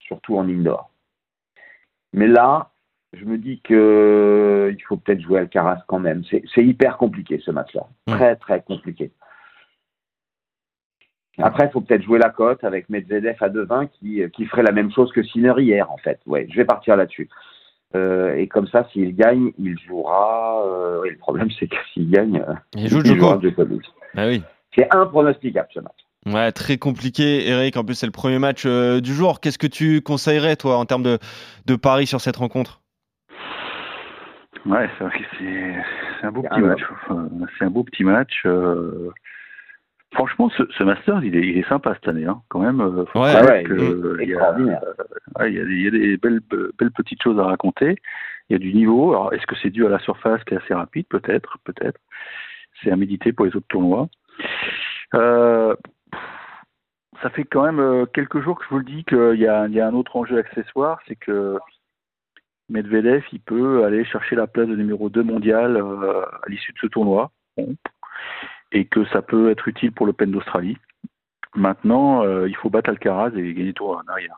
Surtout 0.00 0.36
en 0.36 0.48
indoor. 0.48 0.90
Mais 2.12 2.28
là, 2.28 2.70
je 3.18 3.24
me 3.24 3.38
dis 3.38 3.60
que 3.60 4.74
il 4.76 4.82
faut 4.84 4.96
peut-être 4.96 5.20
jouer 5.20 5.40
Alcaraz 5.40 5.82
quand 5.86 5.98
même. 5.98 6.22
C'est 6.30 6.64
hyper 6.64 6.96
compliqué 6.96 7.40
ce 7.44 7.50
match-là. 7.50 7.86
Très, 8.06 8.36
très 8.36 8.62
compliqué. 8.62 9.10
Après, 11.38 11.66
il 11.66 11.70
faut 11.70 11.82
peut-être 11.82 12.02
jouer 12.02 12.18
la 12.18 12.30
cote 12.30 12.64
avec 12.64 12.88
Medvedev 12.88 13.36
à 13.40 13.48
2-20 13.50 13.88
qui, 13.88 14.22
qui 14.32 14.46
ferait 14.46 14.62
la 14.62 14.72
même 14.72 14.90
chose 14.90 15.12
que 15.12 15.22
Sinner 15.22 15.52
hier, 15.58 15.90
en 15.90 15.98
fait. 15.98 16.18
Ouais, 16.26 16.46
je 16.50 16.56
vais 16.56 16.64
partir 16.64 16.96
là-dessus. 16.96 17.28
Euh, 17.94 18.34
et 18.36 18.46
comme 18.48 18.66
ça, 18.68 18.86
s'il 18.92 19.14
gagne, 19.14 19.52
il 19.58 19.78
jouera. 19.78 20.66
Euh, 20.66 21.04
et 21.04 21.10
le 21.10 21.18
problème, 21.18 21.48
c'est 21.58 21.68
que 21.68 21.76
s'il 21.92 22.10
gagne, 22.10 22.42
il 22.74 22.88
joue 22.88 23.00
il 23.04 23.18
jouera 23.18 23.38
Djokovic. 23.40 23.82
Ah 24.16 24.26
oui. 24.26 24.42
C'est 24.74 24.94
impronosticable 24.94 25.68
ce 25.72 25.80
match. 25.80 25.94
Ouais, 26.26 26.50
très 26.52 26.76
compliqué, 26.76 27.48
Eric. 27.48 27.76
En 27.76 27.84
plus, 27.84 27.94
c'est 27.94 28.06
le 28.06 28.12
premier 28.12 28.38
match 28.38 28.64
euh, 28.66 29.00
du 29.00 29.14
jour. 29.14 29.40
Qu'est-ce 29.40 29.58
que 29.58 29.66
tu 29.66 30.02
conseillerais, 30.02 30.56
toi, 30.56 30.76
en 30.76 30.84
termes 30.84 31.04
de, 31.04 31.18
de 31.66 31.76
paris 31.76 32.06
sur 32.06 32.20
cette 32.20 32.36
rencontre? 32.36 32.80
Ouais, 34.66 34.88
c'est 34.98 35.04
vrai 35.04 35.18
que 35.18 35.24
c'est 36.20 36.26
un 36.26 36.32
beau 36.32 36.42
petit 36.42 36.60
match. 36.60 36.82
Enfin, 36.90 37.28
c'est 37.58 37.64
un 37.64 37.70
beau 37.70 37.84
petit 37.84 38.04
match. 38.04 38.42
Euh... 38.44 39.10
Franchement, 40.12 40.48
ce, 40.50 40.62
ce 40.70 40.84
Masters, 40.84 41.24
il 41.24 41.36
est, 41.36 41.46
il 41.46 41.58
est 41.58 41.68
sympa 41.68 41.94
cette 41.94 42.08
année, 42.08 42.26
hein, 42.26 42.40
quand 42.48 42.60
même. 42.60 42.78
Faut 43.12 43.22
ouais, 43.22 43.42
ouais, 43.42 43.62
que, 43.64 44.18
il, 44.22 44.28
y 44.28 44.34
a, 44.34 44.52
ouais, 44.52 45.50
il, 45.50 45.54
y 45.54 45.60
a, 45.60 45.62
il 45.62 45.82
y 45.82 45.88
a 45.88 45.90
des 45.90 46.16
belles, 46.16 46.40
belles 46.78 46.92
petites 46.92 47.22
choses 47.22 47.38
à 47.38 47.44
raconter. 47.44 47.96
Il 48.48 48.52
y 48.52 48.56
a 48.56 48.58
du 48.58 48.72
niveau. 48.72 49.10
Alors, 49.10 49.34
est-ce 49.34 49.46
que 49.46 49.56
c'est 49.60 49.70
dû 49.70 49.84
à 49.84 49.88
la 49.88 49.98
surface 49.98 50.42
qui 50.44 50.54
est 50.54 50.58
assez 50.58 50.74
rapide? 50.74 51.06
Peut-être, 51.08 51.58
peut-être. 51.64 52.00
C'est 52.82 52.90
à 52.90 52.96
méditer 52.96 53.32
pour 53.32 53.46
les 53.46 53.56
autres 53.56 53.66
tournois. 53.68 54.08
Euh, 55.14 55.74
ça 57.22 57.30
fait 57.30 57.44
quand 57.44 57.70
même 57.70 58.06
quelques 58.14 58.40
jours 58.40 58.58
que 58.58 58.64
je 58.64 58.70
vous 58.70 58.78
le 58.78 58.84
dis 58.84 59.04
qu'il 59.04 59.34
y 59.34 59.42
y 59.42 59.80
a 59.80 59.86
un 59.86 59.94
autre 59.94 60.16
enjeu 60.16 60.38
accessoire, 60.38 61.00
c'est 61.08 61.16
que 61.16 61.58
Medvedev, 62.68 63.24
il 63.32 63.40
peut 63.40 63.84
aller 63.84 64.04
chercher 64.04 64.36
la 64.36 64.46
place 64.46 64.68
de 64.68 64.76
numéro 64.76 65.08
2 65.08 65.22
mondial 65.22 65.76
euh, 65.76 66.22
à 66.22 66.48
l'issue 66.48 66.72
de 66.72 66.78
ce 66.78 66.86
tournoi. 66.86 67.30
Et 68.72 68.84
que 68.84 69.04
ça 69.06 69.22
peut 69.22 69.50
être 69.50 69.68
utile 69.68 69.92
pour 69.92 70.06
l'Open 70.06 70.30
d'Australie. 70.30 70.76
Maintenant, 71.54 72.24
euh, 72.24 72.48
il 72.48 72.56
faut 72.56 72.68
battre 72.68 72.90
Alcaraz 72.90 73.30
et 73.36 73.54
gagner 73.54 73.72
tout 73.72 73.86
en 73.86 74.02
arrière. 74.08 74.36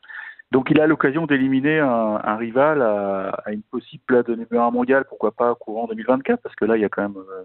Donc 0.52 0.70
il 0.70 0.80
a 0.80 0.86
l'occasion 0.86 1.26
d'éliminer 1.26 1.78
un, 1.80 2.36
rival 2.36 2.80
à, 2.80 3.30
à, 3.44 3.52
une 3.52 3.62
possible 3.62 4.02
place 4.06 4.24
de 4.24 4.34
numéro 4.34 4.64
1 4.64 4.70
mondial, 4.70 5.04
pourquoi 5.08 5.32
pas 5.32 5.54
courant 5.54 5.86
2024, 5.88 6.40
parce 6.40 6.54
que 6.54 6.64
là, 6.64 6.76
il 6.76 6.80
y 6.80 6.84
a 6.84 6.88
quand 6.88 7.02
même 7.02 7.16
euh, 7.18 7.44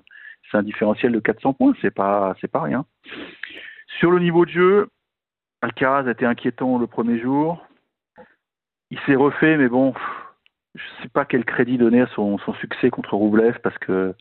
c'est 0.49 0.57
un 0.57 0.63
différentiel 0.63 1.11
de 1.11 1.19
400 1.19 1.53
points, 1.53 1.73
c'est 1.81 1.93
pas 1.93 2.35
c'est 2.39 2.51
pas 2.51 2.61
rien. 2.61 2.85
Sur 3.99 4.11
le 4.11 4.19
niveau 4.19 4.45
de 4.45 4.51
jeu, 4.51 4.87
Alcaraz 5.61 6.07
a 6.07 6.11
été 6.11 6.25
inquiétant 6.25 6.77
le 6.77 6.87
premier 6.87 7.19
jour. 7.19 7.65
Il 8.89 8.99
s'est 9.01 9.15
refait, 9.15 9.57
mais 9.57 9.69
bon, 9.69 9.93
je 10.75 10.81
ne 10.81 11.03
sais 11.03 11.09
pas 11.09 11.25
quel 11.25 11.45
crédit 11.45 11.77
donner 11.77 12.01
à 12.01 12.07
son, 12.07 12.37
son 12.39 12.53
succès 12.55 12.89
contre 12.89 13.15
Roublev 13.15 13.59
parce 13.61 13.77
que 13.77 14.15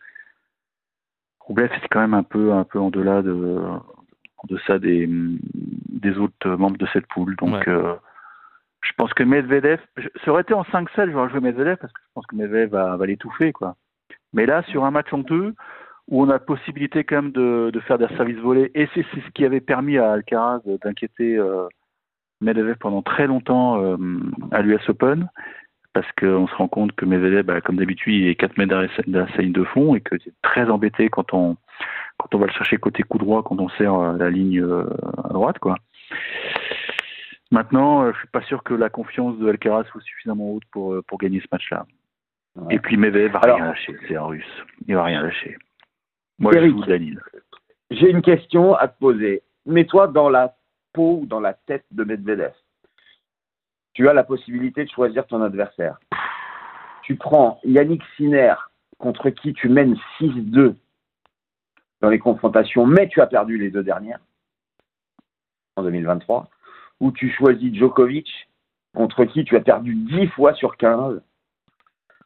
Roublev 1.41 1.71
c'est 1.81 1.89
quand 1.89 2.01
même 2.01 2.15
un 2.15 2.23
peu 2.23 2.53
un 2.53 2.65
peu 2.65 2.79
en 2.79 2.91
delà 2.91 3.23
de 3.23 3.59
en 4.37 4.47
deçà 4.49 4.79
des 4.79 5.09
des 5.09 6.19
autres 6.19 6.49
membres 6.51 6.77
de 6.79 6.87
cette 6.93 7.07
poule. 7.07 7.37
Donc 7.37 7.55
ouais. 7.55 7.69
euh, 7.69 7.95
je 8.83 8.91
pense 8.97 9.15
que 9.15 9.23
Medvedev, 9.23 9.81
ça 10.25 10.33
aurait 10.33 10.43
été 10.43 10.55
en 10.55 10.63
5-7, 10.63 11.11
j'aurais 11.13 11.31
joué 11.31 11.41
Medvedev 11.41 11.77
parce 11.77 11.93
que 11.93 12.01
je 12.01 12.13
pense 12.15 12.27
que 12.27 12.37
Medvedev 12.37 12.71
va, 12.71 12.97
va 12.97 13.07
l'étouffer 13.07 13.53
quoi. 13.53 13.77
Mais 14.33 14.47
là 14.47 14.63
sur 14.65 14.85
un 14.85 14.91
match 14.91 15.13
en 15.13 15.19
deux 15.19 15.55
où 16.09 16.23
on 16.23 16.29
a 16.29 16.39
possibilité 16.39 17.05
quand 17.05 17.23
même 17.23 17.33
de, 17.33 17.71
de 17.73 17.81
faire 17.81 17.97
des 17.97 18.09
services 18.17 18.39
volés 18.39 18.71
et 18.75 18.89
c'est 18.93 19.05
ce 19.15 19.31
qui 19.35 19.45
avait 19.45 19.61
permis 19.61 19.99
à 19.99 20.13
Alcaraz 20.13 20.61
d'inquiéter 20.83 21.39
euh, 21.39 21.67
Medvedev 22.41 22.77
pendant 22.79 23.03
très 23.03 23.27
longtemps 23.27 23.83
euh, 23.83 23.97
à 24.51 24.61
l'US 24.63 24.87
Open 24.89 25.29
parce 25.93 26.11
qu'on 26.13 26.47
se 26.47 26.55
rend 26.55 26.69
compte 26.69 26.93
que 26.93 27.05
Medvedev, 27.05 27.43
bah, 27.43 27.61
comme 27.61 27.77
d'habitude, 27.77 28.15
il 28.15 28.29
est 28.29 28.35
4 28.35 28.57
mètres 28.57 28.75
de 29.07 29.19
la 29.19 29.27
ligne 29.39 29.53
de 29.53 29.65
fond 29.65 29.95
et 29.95 30.01
que 30.01 30.17
c'est 30.25 30.33
très 30.43 30.69
embêté 30.71 31.09
quand 31.09 31.35
on, 31.35 31.57
quand 32.19 32.35
on 32.35 32.39
va 32.39 32.47
le 32.47 32.53
chercher 32.53 32.79
côté 32.79 33.03
coup 33.03 33.19
droit, 33.19 33.43
quand 33.43 33.61
on 33.61 33.69
sert 33.71 33.95
la 34.15 34.31
ligne 34.31 34.65
à 35.25 35.29
droite. 35.29 35.59
quoi. 35.59 35.77
Maintenant, 37.51 38.11
je 38.11 38.19
suis 38.19 38.29
pas 38.29 38.43
sûr 38.43 38.63
que 38.63 38.73
la 38.73 38.89
confiance 38.89 39.37
de 39.39 39.49
Alcaraz 39.49 39.85
soit 39.85 40.01
suffisamment 40.01 40.53
haute 40.55 40.65
pour, 40.71 40.97
pour 41.07 41.19
gagner 41.19 41.41
ce 41.41 41.49
match-là. 41.53 41.85
Ouais. 42.57 42.77
Et 42.77 42.79
puis 42.79 42.97
Medvedev 42.97 43.33
va 43.33 43.41
Alors, 43.41 43.57
rien 43.57 43.67
lâcher, 43.67 43.97
c'est 44.09 44.17
un 44.17 44.25
russe. 44.25 44.65
Il 44.87 44.95
va 44.95 45.05
rien 45.05 45.23
lâcher. 45.23 45.57
Moi, 46.39 46.55
Eric, 46.55 46.73
je 46.73 46.77
joue 46.77 46.85
Danil. 46.87 47.21
J'ai 47.91 48.11
une 48.11 48.23
question 48.23 48.75
à 48.75 48.89
te 48.89 48.99
poser. 48.99 49.43
Mets-toi 49.67 50.09
dans 50.09 50.31
la 50.31 50.55
peau 50.93 51.21
ou 51.23 51.27
dans 51.27 51.41
la 51.41 51.53
tête 51.53 51.85
de 51.91 52.05
Medvedev 52.05 52.53
tu 53.95 54.09
as 54.09 54.13
la 54.13 54.25
possibilité 54.25 54.85
de 54.85 54.91
choisir 54.91 55.27
ton 55.27 55.43
adversaire. 55.43 55.99
Tu 57.03 57.17
prends 57.17 57.61
Yannick 57.65 58.03
Sinner, 58.17 58.55
contre 58.99 59.31
qui 59.31 59.53
tu 59.53 59.69
mènes 59.69 59.97
6-2 60.21 60.75
dans 62.01 62.09
les 62.09 62.19
confrontations, 62.19 62.87
mais 62.87 63.09
tu 63.09 63.21
as 63.21 63.27
perdu 63.27 63.59
les 63.59 63.71
deux 63.71 63.83
dernières 63.83 64.21
en 65.77 65.83
2023, 65.83 66.49
ou 67.01 67.13
tu 67.13 67.31
choisis 67.31 67.75
Djokovic, 67.75 68.29
contre 68.95 69.25
qui 69.25 69.45
tu 69.45 69.57
as 69.57 69.61
perdu 69.61 69.95
10 69.95 70.29
fois 70.29 70.55
sur 70.55 70.77
15, 70.77 71.23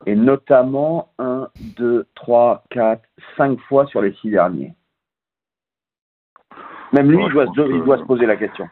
et 0.05 0.14
notamment 0.14 1.11
1, 1.19 1.49
2, 1.76 2.07
3, 2.14 2.64
4, 2.71 3.02
5 3.37 3.59
fois 3.61 3.87
sur 3.87 4.02
les 4.02 4.12
6 4.14 4.31
derniers. 4.31 4.75
Même 6.93 7.11
lui, 7.11 7.25
il, 7.25 7.33
doit, 7.33 7.47
il 7.57 7.83
doit 7.83 7.99
se 7.99 8.05
poser 8.05 8.26
la 8.26 8.37
question 8.37 8.69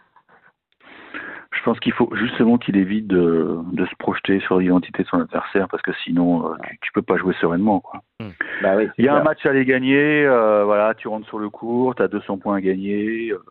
pense 1.65 1.81
qu'il 1.81 1.93
faut 1.93 2.11
justement 2.15 2.59
qu'il 2.59 2.77
évite 2.77 3.07
de, 3.07 3.59
de, 3.73 3.87
se 3.87 3.95
projeter 3.99 4.41
sur 4.41 4.59
l'identité 4.59 5.03
de 5.03 5.09
son 5.09 5.21
adversaire 5.21 5.69
parce 5.69 5.83
que 5.83 5.93
sinon 6.05 6.51
euh, 6.51 6.55
tu, 6.65 6.79
tu 6.83 6.93
peux 6.93 7.03
pas 7.03 7.17
jouer 7.17 7.35
sereinement 7.41 7.81
quoi. 7.81 8.03
Mmh. 8.21 8.29
Bah 8.63 8.77
oui, 8.77 8.89
Il 8.99 9.05
y 9.05 9.09
a 9.09 9.13
clair. 9.13 9.21
un 9.21 9.25
match 9.25 9.45
à 9.47 9.51
aller 9.51 9.65
gagner, 9.65 10.25
euh, 10.27 10.65
voilà, 10.65 10.95
tu 10.95 11.09
rentres 11.09 11.27
sur 11.29 11.39
le 11.39 11.51
court, 11.51 11.95
tu 11.95 12.03
as 12.03 12.09
200 12.09 12.39
points 12.39 12.57
à 12.57 12.61
gagner. 12.61 13.31
Euh, 13.33 13.43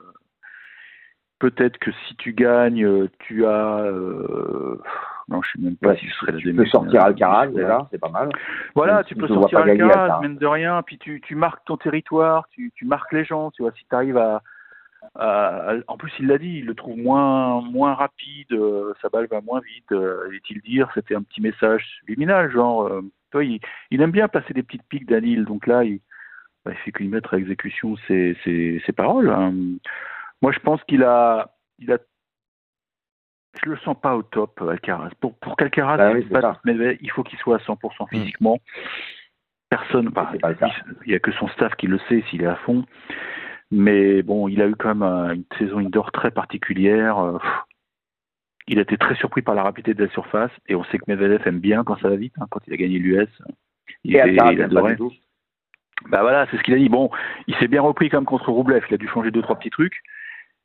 Peut-être 1.40 1.78
que 1.78 1.92
si 2.08 2.16
tu 2.16 2.32
gagnes, 2.32 3.10
tu 3.20 3.46
as 3.46 3.80
euh, 3.80 4.80
non, 5.28 5.42
je 5.42 5.52
sais 5.52 5.62
même 5.62 5.76
pas 5.76 5.90
ouais, 5.90 5.98
si 5.98 6.08
ce 6.08 6.14
serait 6.20 6.38
tu 6.38 6.54
peux 6.54 6.66
sortir 6.66 7.04
Alcaraz 7.04 7.48
déjà, 7.48 7.88
c'est 7.92 8.00
pas 8.00 8.10
mal. 8.10 8.30
Voilà, 8.76 8.96
même 8.96 9.04
tu 9.04 9.16
peux 9.16 9.28
sortir 9.28 9.60
Alcaraz, 9.60 10.22
même 10.22 10.38
de 10.38 10.46
rien, 10.46 10.82
puis 10.84 10.98
tu, 10.98 11.20
tu 11.20 11.36
marques 11.36 11.66
ton 11.66 11.76
territoire, 11.76 12.48
tu, 12.52 12.72
tu 12.76 12.86
marques 12.86 13.12
les 13.12 13.26
gens, 13.26 13.52
tu 13.52 13.62
vois, 13.62 13.72
si 13.74 13.86
tu 13.90 13.96
arrives 13.96 14.18
à 14.18 14.42
euh, 15.20 15.82
en 15.88 15.98
plus, 15.98 16.12
il 16.20 16.28
l'a 16.28 16.38
dit, 16.38 16.60
il 16.60 16.66
le 16.66 16.76
trouve 16.76 16.98
moins 16.98 17.62
moins 17.62 17.94
rapide, 17.94 18.52
euh, 18.52 18.94
sa 19.02 19.10
balle 19.10 19.28
va 19.28 19.42
moins 19.42 19.62
vite. 19.62 19.92
Euh, 19.92 20.30
il 20.50 20.62
dire, 20.62 20.90
c'était 20.94 21.16
un 21.16 21.24
petit 21.24 21.42
message 21.42 21.86
subliminal, 22.00 22.52
genre, 22.52 22.90
toi, 23.32 23.44
il, 23.44 23.60
il, 23.92 24.02
aime 24.02 24.12
bien 24.12 24.28
passer 24.28 24.54
des 24.54 24.64
petites 24.64 24.84
piques 24.84 25.08
d'Anil, 25.08 25.46
donc 25.46 25.68
là, 25.68 25.84
il, 25.84 26.00
bah, 26.66 26.72
il 26.72 26.78
fait 26.78 26.92
qu'il 26.92 27.10
mettre 27.10 27.34
à 27.34 27.38
exécution 27.38 27.96
ses, 28.08 28.38
ses, 28.44 28.82
ses 28.86 28.92
paroles. 28.94 29.30
Hein. 29.30 29.54
Moi, 30.42 30.52
je 30.52 30.60
pense 30.60 30.84
qu'il 30.86 31.04
a, 31.04 31.54
il 31.80 31.92
a, 31.92 31.98
je 33.64 33.70
le 33.70 33.78
sens 33.78 33.96
pas 34.00 34.16
au 34.16 34.24
top, 34.24 34.62
Alcaraz. 34.62 35.12
Pour, 35.20 35.38
pour 35.38 35.56
qu'Alcaraz 35.56 35.98
bah 35.98 36.14
oui, 36.14 36.98
il 37.02 37.12
faut 37.12 37.24
qu'il 37.24 37.40
soit 37.40 37.58
à 37.58 37.60
100% 37.60 38.10
physiquement. 38.10 38.60
Personne, 39.70 40.10
bah, 40.10 40.32
il 41.06 41.10
n'y 41.10 41.16
a 41.16 41.20
que 41.20 41.32
son 41.32 41.48
staff 41.50 41.76
qui 41.76 41.88
le 41.88 42.00
sait 42.10 42.24
s'il 42.30 42.44
est 42.44 42.48
à 42.48 42.56
fond. 42.58 42.86
Mais 43.76 44.22
bon, 44.22 44.48
il 44.48 44.62
a 44.62 44.68
eu 44.68 44.76
quand 44.76 44.94
même 44.94 45.34
une 45.34 45.46
saison 45.58 45.80
indoor 45.80 46.12
très 46.12 46.30
particulière. 46.30 47.18
Euh, 47.18 47.40
il 48.68 48.78
a 48.78 48.84
été 48.84 48.98
très 48.98 49.16
surpris 49.16 49.42
par 49.42 49.56
la 49.56 49.64
rapidité 49.64 49.96
de 49.96 50.04
la 50.04 50.12
surface 50.12 50.52
et 50.68 50.76
on 50.76 50.84
sait 50.86 51.00
que 51.00 51.06
Medvedev 51.08 51.42
aime 51.48 51.60
bien 51.60 51.84
quand 51.84 52.00
ça 52.00 52.08
va 52.08 52.16
vite. 52.16 52.36
Hein, 52.40 52.46
quand 52.52 52.60
il 52.68 52.74
a 52.74 52.78
gagné 52.78 53.00
l'US, 53.00 53.28
il, 54.04 54.12
il, 54.14 54.40
adorait. 54.62 54.96
Bah 56.08 56.22
voilà, 56.22 56.46
c'est 56.52 56.58
ce 56.58 56.62
qu'il 56.62 56.76
a 56.76 56.78
dit. 56.78 56.88
Bon, 56.88 57.10
il 57.48 57.56
s'est 57.56 57.68
bien 57.68 57.82
repris 57.82 58.12
comme 58.12 58.26
contre 58.26 58.52
Roublev. 58.52 58.86
Il 58.90 58.94
a 58.94 58.98
dû 58.98 59.08
changer 59.08 59.32
deux 59.32 59.42
trois 59.42 59.58
petits 59.58 59.72
trucs, 59.72 60.04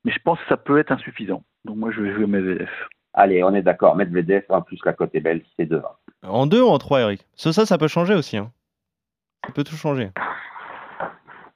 mais 0.05 0.13
je 0.13 0.19
pense 0.23 0.39
que 0.41 0.49
ça 0.49 0.59
peut 0.59 0.79
être 0.79 0.93
insuffisant. 0.93 1.43
Donc 1.65 1.77
moi, 1.77 1.91
je 1.91 2.03
vais 2.03 2.13
jouer 2.13 2.27
Medvedev. 2.27 2.69
Allez, 3.15 3.43
on 3.43 3.55
est 3.55 3.63
d'accord. 3.63 3.97
Medvedev, 3.97 4.43
en 4.51 4.61
plus 4.61 4.79
la 4.85 4.93
cote 4.93 5.15
est 5.15 5.21
belle, 5.21 5.41
c'est 5.57 5.65
2 5.65 5.81
En 6.25 6.47
2 6.47 6.61
ou 6.61 6.69
en 6.69 6.79
3, 6.79 7.01
Eric? 7.01 7.27
Ça, 7.37 7.55
ça, 7.55 7.65
ça 7.65 7.79
peut 7.79 7.89
changer 7.89 8.15
aussi. 8.15 8.37
Hein. 8.37 8.53
Ça 9.47 9.53
peut 9.55 9.65
tout 9.65 9.77
changer. 9.77 10.11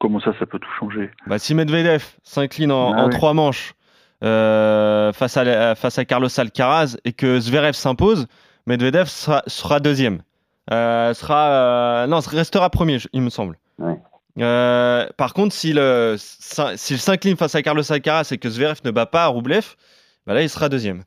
Comment 0.02 0.18
ça, 0.20 0.32
ça 0.40 0.46
peut 0.46 0.58
tout 0.58 0.68
changer 0.80 1.10
bah, 1.28 1.38
Si 1.38 1.54
Medvedev 1.54 2.02
s'incline 2.24 2.72
en, 2.72 2.92
Ah 2.92 3.02
en 3.02 3.06
oui. 3.06 3.10
trois 3.12 3.34
manches 3.34 3.74
euh, 4.24 5.12
face, 5.12 5.36
à, 5.36 5.74
face 5.76 5.96
à 5.98 6.04
Carlos 6.04 6.28
Alcaraz 6.38 6.96
et 7.04 7.12
que 7.12 7.38
Zverev 7.38 7.72
s'impose, 7.74 8.26
Medvedev 8.66 9.06
sera, 9.06 9.42
sera 9.46 9.78
deuxième. 9.78 10.22
Euh, 10.72 11.14
sera, 11.14 11.48
euh, 11.50 12.06
non, 12.08 12.18
restera 12.18 12.68
premier, 12.68 12.98
il 13.12 13.22
me 13.22 13.30
semble. 13.30 13.58
Ouais. 13.78 13.96
Euh, 14.40 15.06
par 15.16 15.34
contre, 15.34 15.54
s'il 15.54 15.78
s'in- 16.18 16.76
s'il 16.76 16.98
s'incline 16.98 17.36
face 17.36 17.54
à 17.54 17.62
Carlos 17.62 17.82
Alcaraz 17.92 18.28
et 18.32 18.38
que 18.38 18.48
Zverev 18.50 18.80
ne 18.84 18.90
bat 18.90 19.06
pas 19.06 19.26
Roublev, 19.26 19.74
bah 20.26 20.34
là, 20.34 20.42
il 20.42 20.48
sera 20.50 20.68
deuxième. 20.68 21.02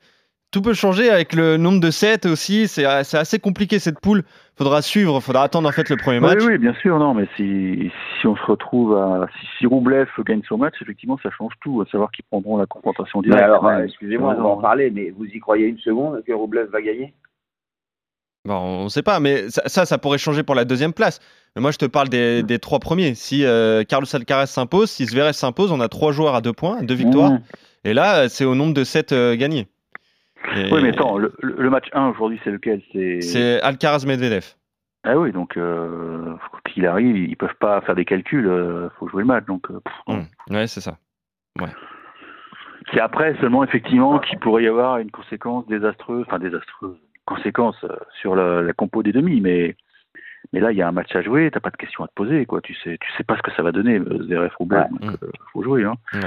Tout 0.51 0.61
peut 0.61 0.73
changer 0.73 1.09
avec 1.09 1.33
le 1.33 1.57
nombre 1.57 1.81
de 1.81 1.91
sets 1.91 2.27
aussi. 2.27 2.67
C'est 2.67 2.85
c'est 3.03 3.17
assez 3.17 3.39
compliqué 3.39 3.77
cette 3.79 3.99
poule. 3.99 4.23
Faudra 4.57 4.81
suivre, 4.81 5.19
faudra 5.19 5.43
attendre 5.43 5.67
en 5.67 5.71
fait 5.73 5.89
le 5.89 5.97
premier 5.97 6.21
match. 6.21 6.37
Oui, 6.39 6.53
oui, 6.53 6.57
bien 6.57 6.73
sûr, 6.75 6.97
non, 6.97 7.13
mais 7.13 7.27
si, 7.35 7.91
si 8.19 8.27
on 8.27 8.37
se 8.37 8.43
retrouve 8.43 8.95
à. 8.95 9.27
Si, 9.37 9.47
si 9.57 9.65
Roublev 9.65 10.07
gagne 10.25 10.41
son 10.47 10.57
match, 10.57 10.75
effectivement, 10.81 11.19
ça 11.21 11.29
change 11.37 11.51
tout, 11.61 11.81
à 11.81 11.91
savoir 11.91 12.09
qu'ils 12.11 12.23
prendront 12.31 12.55
la 12.55 12.65
confrontation 12.65 13.19
Mais 13.19 13.29
directe. 13.29 13.43
alors, 13.43 13.67
euh, 13.67 13.83
excusez-moi, 13.83 14.35
on 14.37 14.43
va 14.43 14.49
en 14.49 14.61
parler, 14.61 14.91
mais 14.91 15.09
vous 15.09 15.25
y 15.25 15.39
croyez 15.39 15.67
une 15.67 15.79
seconde 15.79 16.23
que 16.25 16.31
Roublev 16.31 16.69
va 16.69 16.81
gagner? 16.81 17.13
Bon, 18.45 18.55
on 18.55 18.83
ne 18.85 18.89
sait 18.89 19.01
pas, 19.01 19.19
mais 19.19 19.49
ça, 19.49 19.63
ça, 19.65 19.85
ça 19.85 19.97
pourrait 19.97 20.19
changer 20.19 20.43
pour 20.43 20.55
la 20.55 20.65
deuxième 20.65 20.93
place. 20.93 21.19
Mais 21.55 21.61
moi, 21.61 21.71
je 21.71 21.77
te 21.77 21.85
parle 21.85 22.09
des, 22.09 22.43
des 22.43 22.59
trois 22.59 22.79
premiers. 22.79 23.15
Si 23.15 23.43
euh, 23.43 23.83
Carlos 23.83 24.07
Alcaraz 24.13 24.47
s'impose, 24.47 24.91
si 24.91 25.05
Zverev 25.05 25.33
s'impose, 25.33 25.71
on 25.71 25.81
a 25.81 25.89
trois 25.89 26.11
joueurs 26.11 26.35
à 26.35 26.41
deux 26.41 26.53
points, 26.53 26.83
deux 26.83 26.93
victoires. 26.95 27.31
Mmh. 27.31 27.41
Et 27.85 27.93
là, 27.93 28.19
euh, 28.19 28.27
c'est 28.29 28.45
au 28.45 28.55
nombre 28.55 28.73
de 28.73 28.83
sept 28.83 29.11
euh, 29.11 29.35
gagnés. 29.35 29.67
Et 30.55 30.71
Oui, 30.71 30.81
mais 30.83 30.89
attends, 30.89 31.17
le, 31.17 31.69
match 31.69 31.87
1 31.93 32.09
aujourd'hui, 32.09 32.39
c'est 32.43 32.51
lequel? 32.51 32.81
C'est. 33.21 33.61
Alcaraz-Medvedev. 33.61 34.55
Ah 35.07 35.17
oui, 35.19 35.31
donc 35.31 35.55
euh, 35.55 36.33
qu'il 36.73 36.85
arrive, 36.87 37.15
ils 37.15 37.37
peuvent 37.37 37.55
pas 37.59 37.79
faire 37.81 37.93
des 37.93 38.05
calculs, 38.05 38.47
euh, 38.47 38.89
faut 38.97 39.07
jouer 39.07 39.21
le 39.21 39.27
match. 39.27 39.45
Donc, 39.45 39.69
euh. 39.69 39.79
Mmh. 40.07 40.53
Ouais, 40.53 40.65
c'est 40.67 40.81
ça. 40.81 40.97
c'est 42.91 42.99
après 42.99 43.35
seulement 43.39 43.63
effectivement 43.63 44.17
qu'il 44.19 44.39
pourrait 44.39 44.63
y 44.63 44.67
avoir 44.67 44.97
une 44.97 45.11
conséquence 45.11 45.67
désastreuse, 45.67 46.25
enfin 46.27 46.39
désastreuse, 46.39 46.97
conséquence 47.25 47.75
euh, 47.83 47.95
sur 48.19 48.35
la, 48.35 48.61
la 48.63 48.73
compo 48.73 49.03
des 49.03 49.11
demi, 49.11 49.41
mais 49.41 49.75
mais 50.53 50.59
là 50.59 50.71
il 50.71 50.77
y 50.77 50.81
a 50.81 50.87
un 50.87 50.91
match 50.91 51.15
à 51.15 51.21
jouer, 51.21 51.49
t'as 51.51 51.59
pas 51.59 51.71
de 51.71 51.77
questions 51.77 52.03
à 52.03 52.07
te 52.07 52.13
poser, 52.13 52.45
quoi. 52.45 52.61
Tu 52.61 52.73
sais, 52.75 52.97
tu 52.99 53.11
sais 53.17 53.23
pas 53.23 53.37
ce 53.37 53.41
que 53.41 53.51
ça 53.51 53.63
va 53.63 53.71
donner, 53.71 53.99
euh, 53.99 54.23
Zverev 54.23 54.51
Roublev, 54.57 54.81
Ouais. 54.83 54.89
donc 54.99 55.23
euh, 55.23 55.31
faut 55.53 55.63
jouer. 55.63 55.83
Hein. 55.83 55.95
Ouais. 56.13 56.19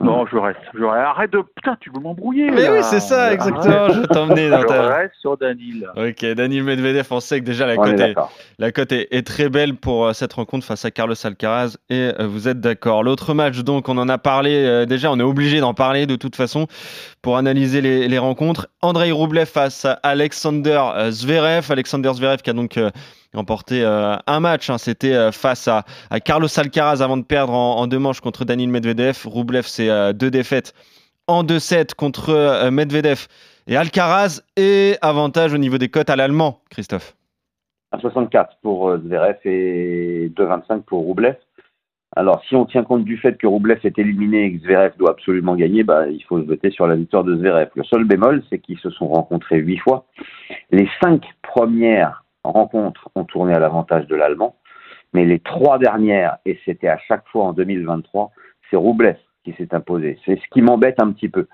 Non, 0.00 0.24
je 0.26 0.36
reste, 0.38 0.58
je 0.74 0.82
reste. 0.82 1.04
Arrête 1.06 1.30
de, 1.32 1.42
putain, 1.54 1.76
tu 1.80 1.90
veux 1.94 2.00
m'embrouiller. 2.00 2.50
Mais 2.50 2.62
là. 2.62 2.72
oui, 2.72 2.78
c'est 2.82 3.00
ça, 3.00 3.24
Arrête. 3.24 3.34
exactement. 3.34 3.88
Je 3.92 4.00
vais 4.00 4.06
t'emmener 4.06 4.48
dans 4.48 4.62
Je 4.62 4.66
ta. 4.66 4.94
reste 4.96 5.14
sur 5.20 5.36
Danil. 5.36 5.86
Ok, 5.96 6.24
Daniel 6.34 6.64
Medvedev, 6.64 7.06
on 7.10 7.20
sait 7.20 7.40
que 7.40 7.44
déjà 7.44 7.66
la 7.66 7.76
cote 7.76 7.88
est, 7.88 7.94
d'accord. 7.96 8.32
La 8.58 8.72
cote 8.72 8.92
est, 8.92 9.08
est 9.10 9.26
très 9.26 9.48
belle 9.50 9.74
pour 9.76 10.06
euh, 10.06 10.12
cette 10.14 10.32
rencontre 10.32 10.64
face 10.64 10.84
à 10.84 10.90
Carlos 10.90 11.14
Alcaraz 11.22 11.76
et 11.90 12.12
euh, 12.18 12.26
vous 12.26 12.48
êtes 12.48 12.60
d'accord. 12.60 13.02
L'autre 13.04 13.34
match, 13.34 13.58
donc, 13.58 13.88
on 13.90 13.98
en 13.98 14.08
a 14.08 14.16
parlé 14.18 14.64
euh, 14.64 14.86
déjà, 14.86 15.10
on 15.12 15.20
est 15.20 15.22
obligé 15.22 15.60
d'en 15.60 15.74
parler 15.74 16.06
de 16.06 16.16
toute 16.16 16.34
façon 16.36 16.66
pour 17.20 17.36
analyser 17.36 17.80
les, 17.82 18.08
les 18.08 18.18
rencontres. 18.18 18.68
Andrei 18.80 19.12
Roublev 19.12 19.46
face 19.46 19.84
à 19.84 19.98
Alexander 20.02 20.80
Zverev. 21.10 21.70
Alexander 21.70 22.10
Zverev 22.14 22.38
qui 22.38 22.48
a 22.48 22.54
donc 22.54 22.78
euh, 22.78 22.90
remporté 23.34 23.82
euh, 23.84 24.16
un 24.26 24.40
match. 24.40 24.70
hein. 24.70 24.78
C'était 24.78 25.12
euh, 25.12 25.30
face 25.30 25.68
à, 25.68 25.84
à 26.08 26.20
Carlos 26.20 26.48
Alcaraz 26.56 27.02
avant 27.02 27.18
de 27.18 27.22
perdre 27.22 27.52
en, 27.52 27.76
en 27.76 27.86
deux 27.86 27.98
manches 27.98 28.20
contre 28.20 28.44
Daniil 28.46 28.70
Medvedev. 28.70 29.18
Roublev, 29.26 29.64
c'est 29.66 29.89
euh, 29.90 30.12
deux 30.12 30.30
défaites 30.30 30.74
en 31.26 31.44
2-7 31.44 31.94
contre 31.94 32.30
euh, 32.30 32.70
Medvedev 32.70 33.26
et 33.66 33.76
Alcaraz. 33.76 34.42
Et 34.56 34.96
avantage 35.02 35.54
au 35.54 35.58
niveau 35.58 35.78
des 35.78 35.88
cotes 35.88 36.10
à 36.10 36.16
l'allemand, 36.16 36.60
Christophe. 36.70 37.14
1,64 37.92 38.46
pour 38.62 38.88
euh, 38.88 38.98
Zverev 38.98 39.36
et 39.44 40.30
2,25 40.34 40.82
pour 40.82 41.04
Roublev. 41.04 41.36
Alors, 42.16 42.42
si 42.48 42.56
on 42.56 42.64
tient 42.64 42.82
compte 42.82 43.04
du 43.04 43.16
fait 43.16 43.36
que 43.36 43.46
Roublev 43.46 43.78
est 43.84 43.98
éliminé 43.98 44.46
et 44.46 44.58
que 44.58 44.64
Zverev 44.64 44.92
doit 44.98 45.10
absolument 45.10 45.54
gagner, 45.54 45.84
bah, 45.84 46.08
il 46.08 46.22
faut 46.24 46.42
voter 46.42 46.70
sur 46.70 46.88
la 46.88 46.96
victoire 46.96 47.22
de 47.22 47.36
Zverev. 47.36 47.68
Le 47.76 47.84
seul 47.84 48.04
bémol, 48.04 48.42
c'est 48.50 48.58
qu'ils 48.58 48.78
se 48.78 48.90
sont 48.90 49.06
rencontrés 49.06 49.58
huit 49.58 49.78
fois. 49.78 50.06
Les 50.72 50.88
cinq 51.00 51.22
premières 51.42 52.24
rencontres 52.42 53.08
ont 53.14 53.24
tourné 53.24 53.54
à 53.54 53.60
l'avantage 53.60 54.08
de 54.08 54.16
l'Allemand, 54.16 54.56
mais 55.12 55.24
les 55.24 55.38
trois 55.38 55.78
dernières, 55.78 56.38
et 56.46 56.58
c'était 56.64 56.88
à 56.88 56.98
chaque 57.06 57.26
fois 57.28 57.44
en 57.44 57.52
2023, 57.52 58.32
c'est 58.68 58.76
Roublev 58.76 59.16
qui 59.50 59.56
s'est 59.62 59.74
imposé. 59.74 60.18
C'est 60.24 60.36
ce 60.36 60.48
qui 60.52 60.62
m'embête 60.62 61.00
un 61.00 61.12
petit 61.12 61.28
peu. 61.28 61.46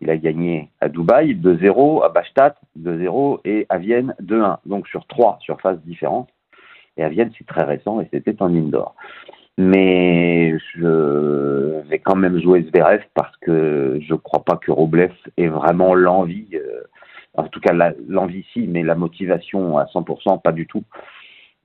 Il 0.00 0.10
a 0.10 0.16
gagné 0.16 0.70
à 0.80 0.88
Dubaï 0.88 1.34
2-0, 1.34 2.04
à 2.04 2.08
Bastad 2.10 2.54
2-0 2.78 3.40
et 3.44 3.66
à 3.68 3.78
Vienne 3.78 4.14
2-1. 4.22 4.58
Donc 4.66 4.86
sur 4.88 5.06
trois 5.06 5.38
surfaces 5.40 5.80
différentes. 5.84 6.28
Et 6.96 7.04
à 7.04 7.08
Vienne, 7.08 7.30
c'est 7.36 7.46
très 7.46 7.64
récent 7.64 8.00
et 8.00 8.08
c'était 8.12 8.40
en 8.42 8.54
indoor. 8.54 8.94
Mais 9.58 10.58
je 10.74 11.80
vais 11.88 11.98
quand 11.98 12.16
même 12.16 12.40
jouer 12.40 12.62
Zverev 12.64 13.02
parce 13.14 13.34
que 13.38 13.98
je 14.02 14.12
ne 14.12 14.18
crois 14.18 14.44
pas 14.44 14.56
que 14.56 14.70
Roblev 14.70 15.12
ait 15.38 15.48
vraiment 15.48 15.94
l'envie, 15.94 16.48
euh, 16.54 16.82
en 17.34 17.44
tout 17.44 17.60
cas 17.60 17.72
l'envie 18.06 18.44
si, 18.52 18.66
mais 18.66 18.82
la 18.82 18.94
motivation 18.94 19.78
à 19.78 19.84
100%, 19.84 20.42
pas 20.42 20.52
du 20.52 20.66
tout. 20.66 20.84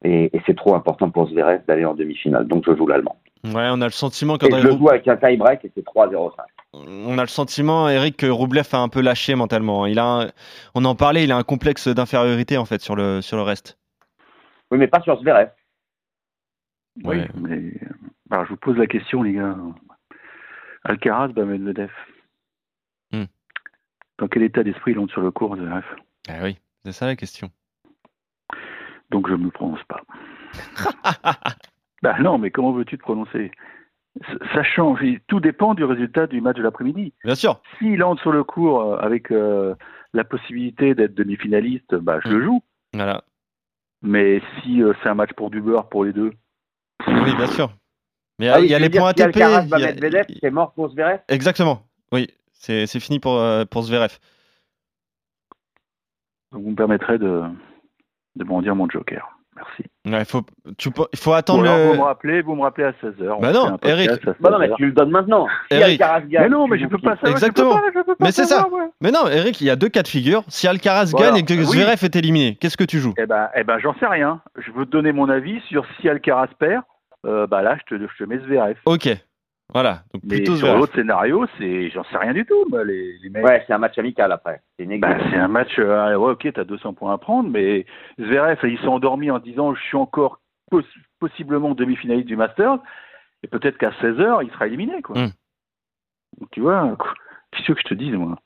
Et, 0.05 0.35
et 0.35 0.41
c'est 0.45 0.55
trop 0.55 0.73
important 0.73 1.09
pour 1.09 1.27
Zverev 1.29 1.63
d'aller 1.67 1.83
en 1.83 1.93
demi-finale. 1.93 2.47
Donc 2.47 2.63
je 2.65 2.75
joue 2.75 2.87
l'Allemand. 2.87 3.17
Ouais, 3.43 3.67
on 3.71 3.81
a 3.81 3.85
le 3.85 3.91
sentiment 3.91 4.35
Et 4.35 4.39
qu'Andrei 4.39 4.61
je 4.61 4.67
le 4.67 4.77
joue 4.77 4.89
avec 4.89 5.07
un 5.07 5.17
tie-break 5.17 5.65
et 5.65 5.71
c'est 5.73 5.83
3-0-5. 5.83 6.31
on 6.73 7.17
a 7.17 7.21
le 7.21 7.27
sentiment, 7.27 7.89
Eric, 7.89 8.17
que 8.17 8.27
Roublev 8.27 8.67
a 8.71 8.77
un 8.77 8.87
peu 8.89 9.01
lâché 9.01 9.33
mentalement. 9.35 9.85
Il 9.87 9.97
a, 9.99 10.05
un- 10.05 10.31
on 10.75 10.85
en 10.85 10.93
parlait, 10.95 11.23
il 11.23 11.31
a 11.31 11.37
un 11.37 11.43
complexe 11.43 11.87
d'infériorité 11.87 12.57
en 12.57 12.65
fait 12.65 12.81
sur 12.81 12.95
le 12.95 13.21
sur 13.21 13.37
le 13.37 13.43
reste. 13.43 13.77
Oui, 14.69 14.77
mais 14.77 14.87
pas 14.87 15.01
sur 15.01 15.19
Zverev. 15.21 15.49
Oui, 17.03 17.17
Ouais. 17.17 17.27
mais 17.35 17.57
euh, 17.57 17.71
alors, 18.29 18.45
je 18.45 18.49
vous 18.51 18.57
pose 18.57 18.77
la 18.77 18.85
question, 18.87 19.23
les 19.23 19.33
gars. 19.33 19.55
Alcaraz, 20.83 21.29
bah, 21.29 21.45
Medvedev. 21.45 21.89
Hmm. 23.11 23.25
Dans 24.19 24.27
quel 24.27 24.43
état 24.43 24.63
d'esprit 24.63 24.91
il 24.91 24.99
entre 24.99 25.13
sur 25.13 25.21
le 25.21 25.31
cours, 25.31 25.55
Zverev? 25.55 25.83
Ah 26.29 26.43
oui, 26.43 26.57
c'est 26.85 26.91
ça 26.91 27.05
la 27.07 27.15
question. 27.15 27.49
Donc 29.09 29.27
je 29.27 29.33
ne 29.33 29.45
me 29.45 29.49
prononce 29.51 29.83
pas. 29.87 30.01
bah 32.01 32.15
non, 32.19 32.37
mais 32.37 32.51
comment 32.51 32.71
veux-tu 32.71 32.97
te 32.97 33.03
prononcer? 33.03 33.51
Ça, 34.53 34.63
change, 34.63 34.99
tout 35.27 35.39
dépend 35.39 35.73
du 35.73 35.83
résultat 35.85 36.27
du 36.27 36.41
match 36.41 36.57
de 36.57 36.63
l'après-midi. 36.63 37.13
Bien 37.23 37.35
sûr. 37.35 37.61
S'il 37.77 38.03
entre 38.03 38.21
sur 38.21 38.31
le 38.33 38.43
cours 38.43 38.81
euh, 38.81 38.97
avec 38.97 39.31
euh, 39.31 39.73
la 40.13 40.25
possibilité 40.25 40.93
d'être 40.95 41.15
demi-finaliste, 41.15 41.95
bah, 41.95 42.19
je 42.25 42.29
le 42.29 42.43
joue. 42.43 42.61
Voilà. 42.93 43.23
Mais 44.01 44.41
si 44.61 44.83
euh, 44.83 44.93
c'est 45.01 45.09
un 45.09 45.13
match 45.15 45.31
pour 45.33 45.49
du 45.49 45.61
beurre 45.61 45.87
pour 45.87 46.03
les 46.03 46.11
deux, 46.11 46.33
Oui, 47.07 47.35
bien 47.35 47.47
sûr. 47.47 47.71
Mais 48.39 48.49
Ah 48.49 48.59
oui, 48.59 48.65
il 48.65 48.71
y 48.71 48.75
a 48.75 48.79
les 48.79 48.89
points 48.89 49.09
ATP. 49.09 49.35
Il 49.35 49.39
y 49.39 50.45
a- 50.47 50.51
mort 50.51 50.73
pour 50.73 50.89
Zverev? 50.89 51.19
Exactement. 51.29 51.87
Oui, 52.11 52.27
c'est 52.53 52.87
c'est 52.87 52.99
fini 52.99 53.19
pour 53.19 53.37
euh, 53.37 53.65
pour 53.65 53.83
Zverev. 53.83 54.17
vous 56.51 56.71
me 56.71 56.75
permettrez 56.75 57.17
de, 57.17 57.43
de 58.35 58.43
bondir 58.43 58.75
mon 58.75 58.89
joker. 58.89 59.29
Merci. 59.63 59.83
Ouais, 60.07 60.25
faut 60.25 60.41
tu 60.77 60.89
il 61.13 61.19
faut 61.19 61.33
attendre 61.33 61.61
Ou 61.61 61.65
alors, 61.65 61.77
vous 61.87 61.91
le. 61.93 61.97
me 61.99 62.03
rappelez, 62.03 62.41
vous 62.41 62.55
me 62.55 62.61
rappelez 62.61 62.87
à 62.87 62.91
16h. 62.91 63.39
Bah 63.41 63.51
non, 63.51 63.77
Eric. 63.83 64.09
Bah 64.39 64.49
non, 64.49 64.59
mais 64.59 64.69
tu 64.75 64.85
le 64.87 64.91
donnes 64.91 65.11
maintenant. 65.11 65.47
Si 65.71 65.77
Eric. 65.77 66.01
Alcaraz 66.01 66.21
gagne, 66.27 66.43
Mais 66.43 66.49
non, 66.49 66.67
mais 66.67 66.79
je 66.79 66.85
peux 66.87 66.97
pas 66.97 67.15
savoir. 67.15 67.17
je 67.17 67.21
peux 67.25 67.31
Exactement. 67.31 67.73
pas- 67.75 67.81
je 67.93 67.99
peux 67.99 68.03
pas 68.15 68.25
Mais 68.25 68.31
c'est 68.31 68.45
ça. 68.45 68.65
moi. 68.69 68.87
Mais 69.01 69.11
non, 69.11 69.27
Eric, 69.27 69.61
il 69.61 69.67
y 69.67 69.69
a 69.69 69.75
deux 69.75 69.89
cas 69.89 70.01
de 70.01 70.07
figure. 70.07 70.43
Si 70.47 70.67
Alcaraz 70.67 71.11
Voilà. 71.11 71.27
gagne 71.27 71.37
et 71.37 71.45
que 71.45 71.53
Oui. 71.53 71.65
Zverev 71.65 72.03
est 72.03 72.15
éliminé, 72.15 72.57
qu'est-ce 72.59 72.77
que 72.77 72.83
tu 72.83 72.99
joues? 72.99 73.13
Eh 73.17 73.25
ben, 73.27 73.49
eh 73.55 73.63
ben, 73.63 73.77
j'en 73.79 73.93
sais 73.99 74.07
rien. 74.07 74.41
Je 74.57 74.71
veux 74.71 74.85
te 74.85 74.91
donner 74.91 75.11
mon 75.11 75.29
avis 75.29 75.61
sur 75.69 75.85
si 75.99 76.09
Alcaraz 76.09 76.47
perd. 76.57 76.83
euh, 77.27 77.45
bah 77.45 77.61
là, 77.61 77.77
je 77.87 77.95
te, 77.95 78.01
je 78.01 78.23
te 78.23 78.27
mets 78.27 78.39
Zverev. 78.39 78.77
Ok. 78.85 79.07
Voilà. 79.73 80.01
Donc 80.13 80.23
Mais 80.29 80.45
sur 80.45 80.77
l'autre 80.77 80.93
scénario, 80.95 81.45
c'est, 81.57 81.89
j'en 81.91 82.03
sais 82.05 82.17
rien 82.17 82.33
du 82.33 82.45
tout. 82.45 82.65
Bah, 82.69 82.83
les, 82.83 83.17
les 83.19 83.29
mecs. 83.29 83.45
Ouais, 83.45 83.63
c'est 83.65 83.73
un 83.73 83.77
match 83.77 83.97
amical 83.97 84.31
après. 84.31 84.61
C'est 84.77 84.83
une 84.83 84.99
Bah, 84.99 85.15
un 85.33 85.47
match, 85.47 85.79
euh, 85.79 86.15
ouais, 86.15 86.31
ok, 86.31 86.51
t'as 86.53 86.63
200 86.65 86.93
points 86.93 87.13
à 87.13 87.17
prendre, 87.17 87.49
mais 87.49 87.85
Zverev, 88.19 88.57
il 88.63 88.77
s'est 88.79 88.87
endormi 88.87 89.31
en 89.31 89.39
disant 89.39 89.73
je 89.73 89.81
suis 89.81 89.97
encore 89.97 90.39
poss- 90.71 90.83
possiblement 91.19 91.73
demi-finaliste 91.73 92.27
du 92.27 92.35
Masters, 92.35 92.79
et 93.43 93.47
peut-être 93.47 93.77
qu'à 93.77 93.91
16h, 94.01 94.43
il 94.43 94.51
sera 94.51 94.67
éliminé, 94.67 95.01
quoi. 95.01 95.17
Mm. 95.17 95.31
Donc, 96.39 96.49
tu 96.51 96.59
vois, 96.61 96.95
quoi, 96.99 97.13
qu'est-ce 97.51 97.71
que 97.71 97.79
je 97.79 97.87
te 97.87 97.93
dise, 97.93 98.13
moi? 98.13 98.37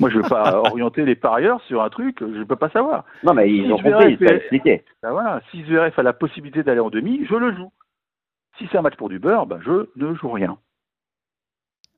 Moi, 0.00 0.10
je 0.10 0.16
veux 0.16 0.28
pas 0.28 0.58
orienter 0.72 1.04
les 1.04 1.16
parieurs 1.16 1.60
sur 1.62 1.82
un 1.82 1.90
truc, 1.90 2.18
je 2.20 2.42
peux 2.44 2.56
pas 2.56 2.70
savoir. 2.70 3.04
Non, 3.24 3.34
mais 3.34 3.50
ils 3.52 3.66
Si 3.66 3.72
ont 3.72 3.76
Zverev 3.78 3.92
compris, 3.98 4.12
il 4.20 4.26
t'a 4.26 4.32
est- 4.32 4.36
expliqué. 4.38 4.84
Bah, 5.02 5.10
voilà, 5.12 5.40
si 5.50 5.62
Zverev 5.64 5.92
a 5.96 6.02
la 6.02 6.12
possibilité 6.14 6.62
d'aller 6.62 6.80
en 6.80 6.90
demi, 6.90 7.26
je 7.28 7.34
le 7.34 7.54
joue. 7.54 7.70
Si 8.58 8.68
c'est 8.70 8.78
un 8.78 8.82
match 8.82 8.96
pour 8.96 9.08
du 9.08 9.18
beurre, 9.18 9.46
bah, 9.46 9.58
je 9.64 9.86
ne 9.96 10.14
joue 10.14 10.30
rien. 10.30 10.56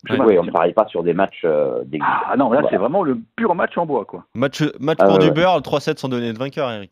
Ouais. 0.09 0.17
Oui, 0.19 0.39
on 0.39 0.43
ne 0.43 0.51
parie 0.51 0.73
pas 0.73 0.85
sur 0.87 1.03
des 1.03 1.13
matchs 1.13 1.41
euh. 1.45 1.83
Ah 2.01 2.35
non, 2.37 2.49
là, 2.51 2.59
Voilà. 2.61 2.67
c'est 2.69 2.77
vraiment 2.77 3.01
le 3.03 3.17
pur 3.35 3.55
match 3.55 3.75
en 3.77 3.85
bois, 3.87 4.05
quoi. 4.05 4.25
Match 4.35 4.61
match 4.79 4.97
Ah 5.01 5.05
pour 5.07 5.17
du 5.19 5.31
beurre, 5.31 5.55
le 5.55 5.61
3-7 5.61 5.97
sans 5.97 6.09
donner 6.09 6.31
de 6.31 6.37
vainqueur, 6.37 6.69
Eric. 6.71 6.91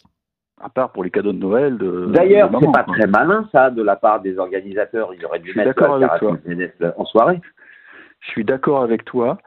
À 0.61 0.69
part 0.69 0.91
pour 0.91 1.03
les 1.03 1.11
cadeaux 1.11 1.33
de 1.33 1.37
Noël. 1.37 1.77
De, 1.77 2.07
D'ailleurs, 2.07 2.49
de 2.49 2.57
c'est 2.59 2.71
pas 2.71 2.83
quoi. 2.83 2.95
très 2.95 3.07
malin 3.07 3.47
ça 3.51 3.69
de 3.69 3.83
la 3.83 3.95
part 3.97 4.21
des 4.21 4.37
organisateurs. 4.39 5.13
Ils 5.13 5.23
auraient 5.25 5.39
dû 5.39 5.53
mettre 5.55 5.69
d'accord 5.69 5.95
avec 5.95 6.09
Alcaraz 6.09 6.19
toi. 6.19 6.37
Medvedev 6.45 6.93
en 6.97 7.05
soirée. 7.05 7.39
Je 8.21 8.29
suis 8.31 8.45
d'accord 8.45 8.81
avec 8.81 9.03
toi, 9.05 9.37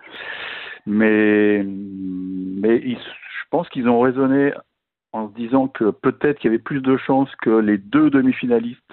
mais, 0.84 1.64
mais 1.64 2.76
ils- 2.84 2.98
je 2.98 3.44
pense 3.50 3.68
qu'ils 3.70 3.88
ont 3.88 4.00
raisonné 4.00 4.52
en 5.12 5.28
se 5.28 5.34
disant 5.34 5.66
que 5.68 5.90
peut-être 5.90 6.38
qu'il 6.38 6.50
y 6.50 6.54
avait 6.54 6.62
plus 6.62 6.80
de 6.82 6.96
chances 6.98 7.34
que 7.42 7.50
les 7.50 7.78
deux 7.78 8.10
demi-finalistes 8.10 8.92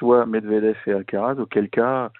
soient 0.00 0.26
Medvedev 0.26 0.76
et 0.86 0.92
Alcaraz, 0.92 1.34
auquel 1.38 1.68
cas, 1.68 2.10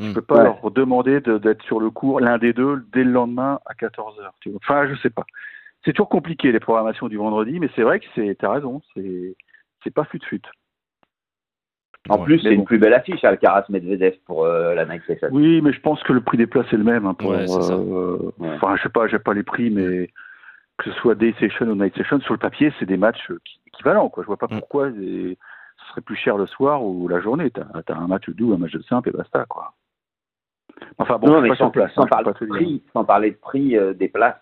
je 0.00 0.06
Mm. 0.10 0.14
peux 0.14 0.22
pas 0.22 0.36
Ouais. 0.38 0.44
leur 0.44 0.70
demander 0.72 1.20
de- 1.20 1.38
d'être 1.38 1.62
sur 1.64 1.78
le 1.78 1.90
cours, 1.90 2.20
l'un 2.20 2.38
des 2.38 2.52
deux, 2.52 2.84
dès 2.92 3.04
le 3.04 3.12
lendemain 3.12 3.60
à 3.66 3.74
14h. 3.74 4.32
Enfin, 4.56 4.88
je 4.88 4.94
sais 5.00 5.10
pas. 5.10 5.24
C'est 5.84 5.92
toujours 5.92 6.08
compliqué 6.08 6.50
les 6.50 6.58
programmations 6.60 7.08
du 7.08 7.16
vendredi, 7.18 7.60
mais 7.60 7.68
c'est 7.76 7.82
vrai 7.82 8.00
que 8.00 8.06
c'est, 8.14 8.36
t'as 8.40 8.50
raison, 8.52 8.80
c'est, 8.94 9.36
c'est 9.84 9.92
pas 9.94 10.04
fut-fut. 10.04 10.42
En 12.08 12.18
Ouais. 12.18 12.24
plus, 12.24 12.38
c'est 12.40 12.54
une 12.54 12.64
plus 12.64 12.78
belle 12.78 12.94
affiche 12.94 13.22
Alcaraz 13.24 13.64
Medvedev 13.68 14.14
pour 14.26 14.44
euh, 14.44 14.74
la 14.74 14.84
Night 14.86 15.02
Session. 15.06 15.28
Oui, 15.32 15.60
mais 15.60 15.72
je 15.72 15.80
pense 15.80 16.02
que 16.04 16.12
le 16.12 16.20
prix 16.20 16.36
des 16.38 16.46
places 16.46 16.72
est 16.72 16.76
le 16.76 16.84
même. 16.84 17.04
hein, 17.06 17.14
pour, 17.14 17.30
Ouais, 17.30 17.44
euh, 17.50 18.16
Ouais. 18.38 18.50
Enfin, 18.54 18.76
je 18.76 18.82
sais 18.84 18.88
pas, 18.88 19.06
j'ai 19.08 19.18
pas 19.18 19.34
les 19.34 19.42
prix, 19.42 19.70
mais 19.70 20.08
que 20.78 20.90
ce 20.90 20.92
soit 21.00 21.14
Day 21.16 21.34
Session 21.40 21.66
ou 21.66 21.74
Night 21.74 21.96
Session, 21.96 22.20
sur 22.20 22.32
le 22.34 22.38
papier, 22.38 22.72
c'est 22.78 22.86
des 22.86 22.96
matchs 22.96 23.26
qui- 23.44 23.60
équivalents. 23.68 24.08
Quoi. 24.08 24.22
Je 24.22 24.26
vois 24.28 24.36
pas 24.36 24.46
Mm. 24.46 24.58
pourquoi 24.58 24.90
des- 24.90 25.36
serait 25.96 26.04
plus 26.04 26.16
cher 26.16 26.36
le 26.36 26.46
soir 26.46 26.84
ou 26.84 27.08
la 27.08 27.20
journée. 27.20 27.50
T'as 27.50 27.64
as 27.94 27.98
un 27.98 28.06
match 28.06 28.28
doux, 28.30 28.52
un 28.52 28.58
match 28.58 28.72
de 28.72 28.82
simple 28.82 29.08
et 29.08 29.12
basta. 29.12 29.44
Quoi. 29.46 29.72
Enfin 30.98 31.18
bon, 31.18 31.28
non, 31.28 31.40
mais 31.40 31.48
pas 31.48 31.56
sans, 31.56 31.70
place. 31.70 31.92
sans 31.94 32.02
hein, 32.02 32.06
parler 32.06 32.32
de 32.38 32.46
prix, 32.46 32.82
sans 32.92 33.04
parler 33.04 33.30
de 33.30 33.36
prix 33.36 33.76
euh, 33.76 33.94
des 33.94 34.08
places. 34.08 34.36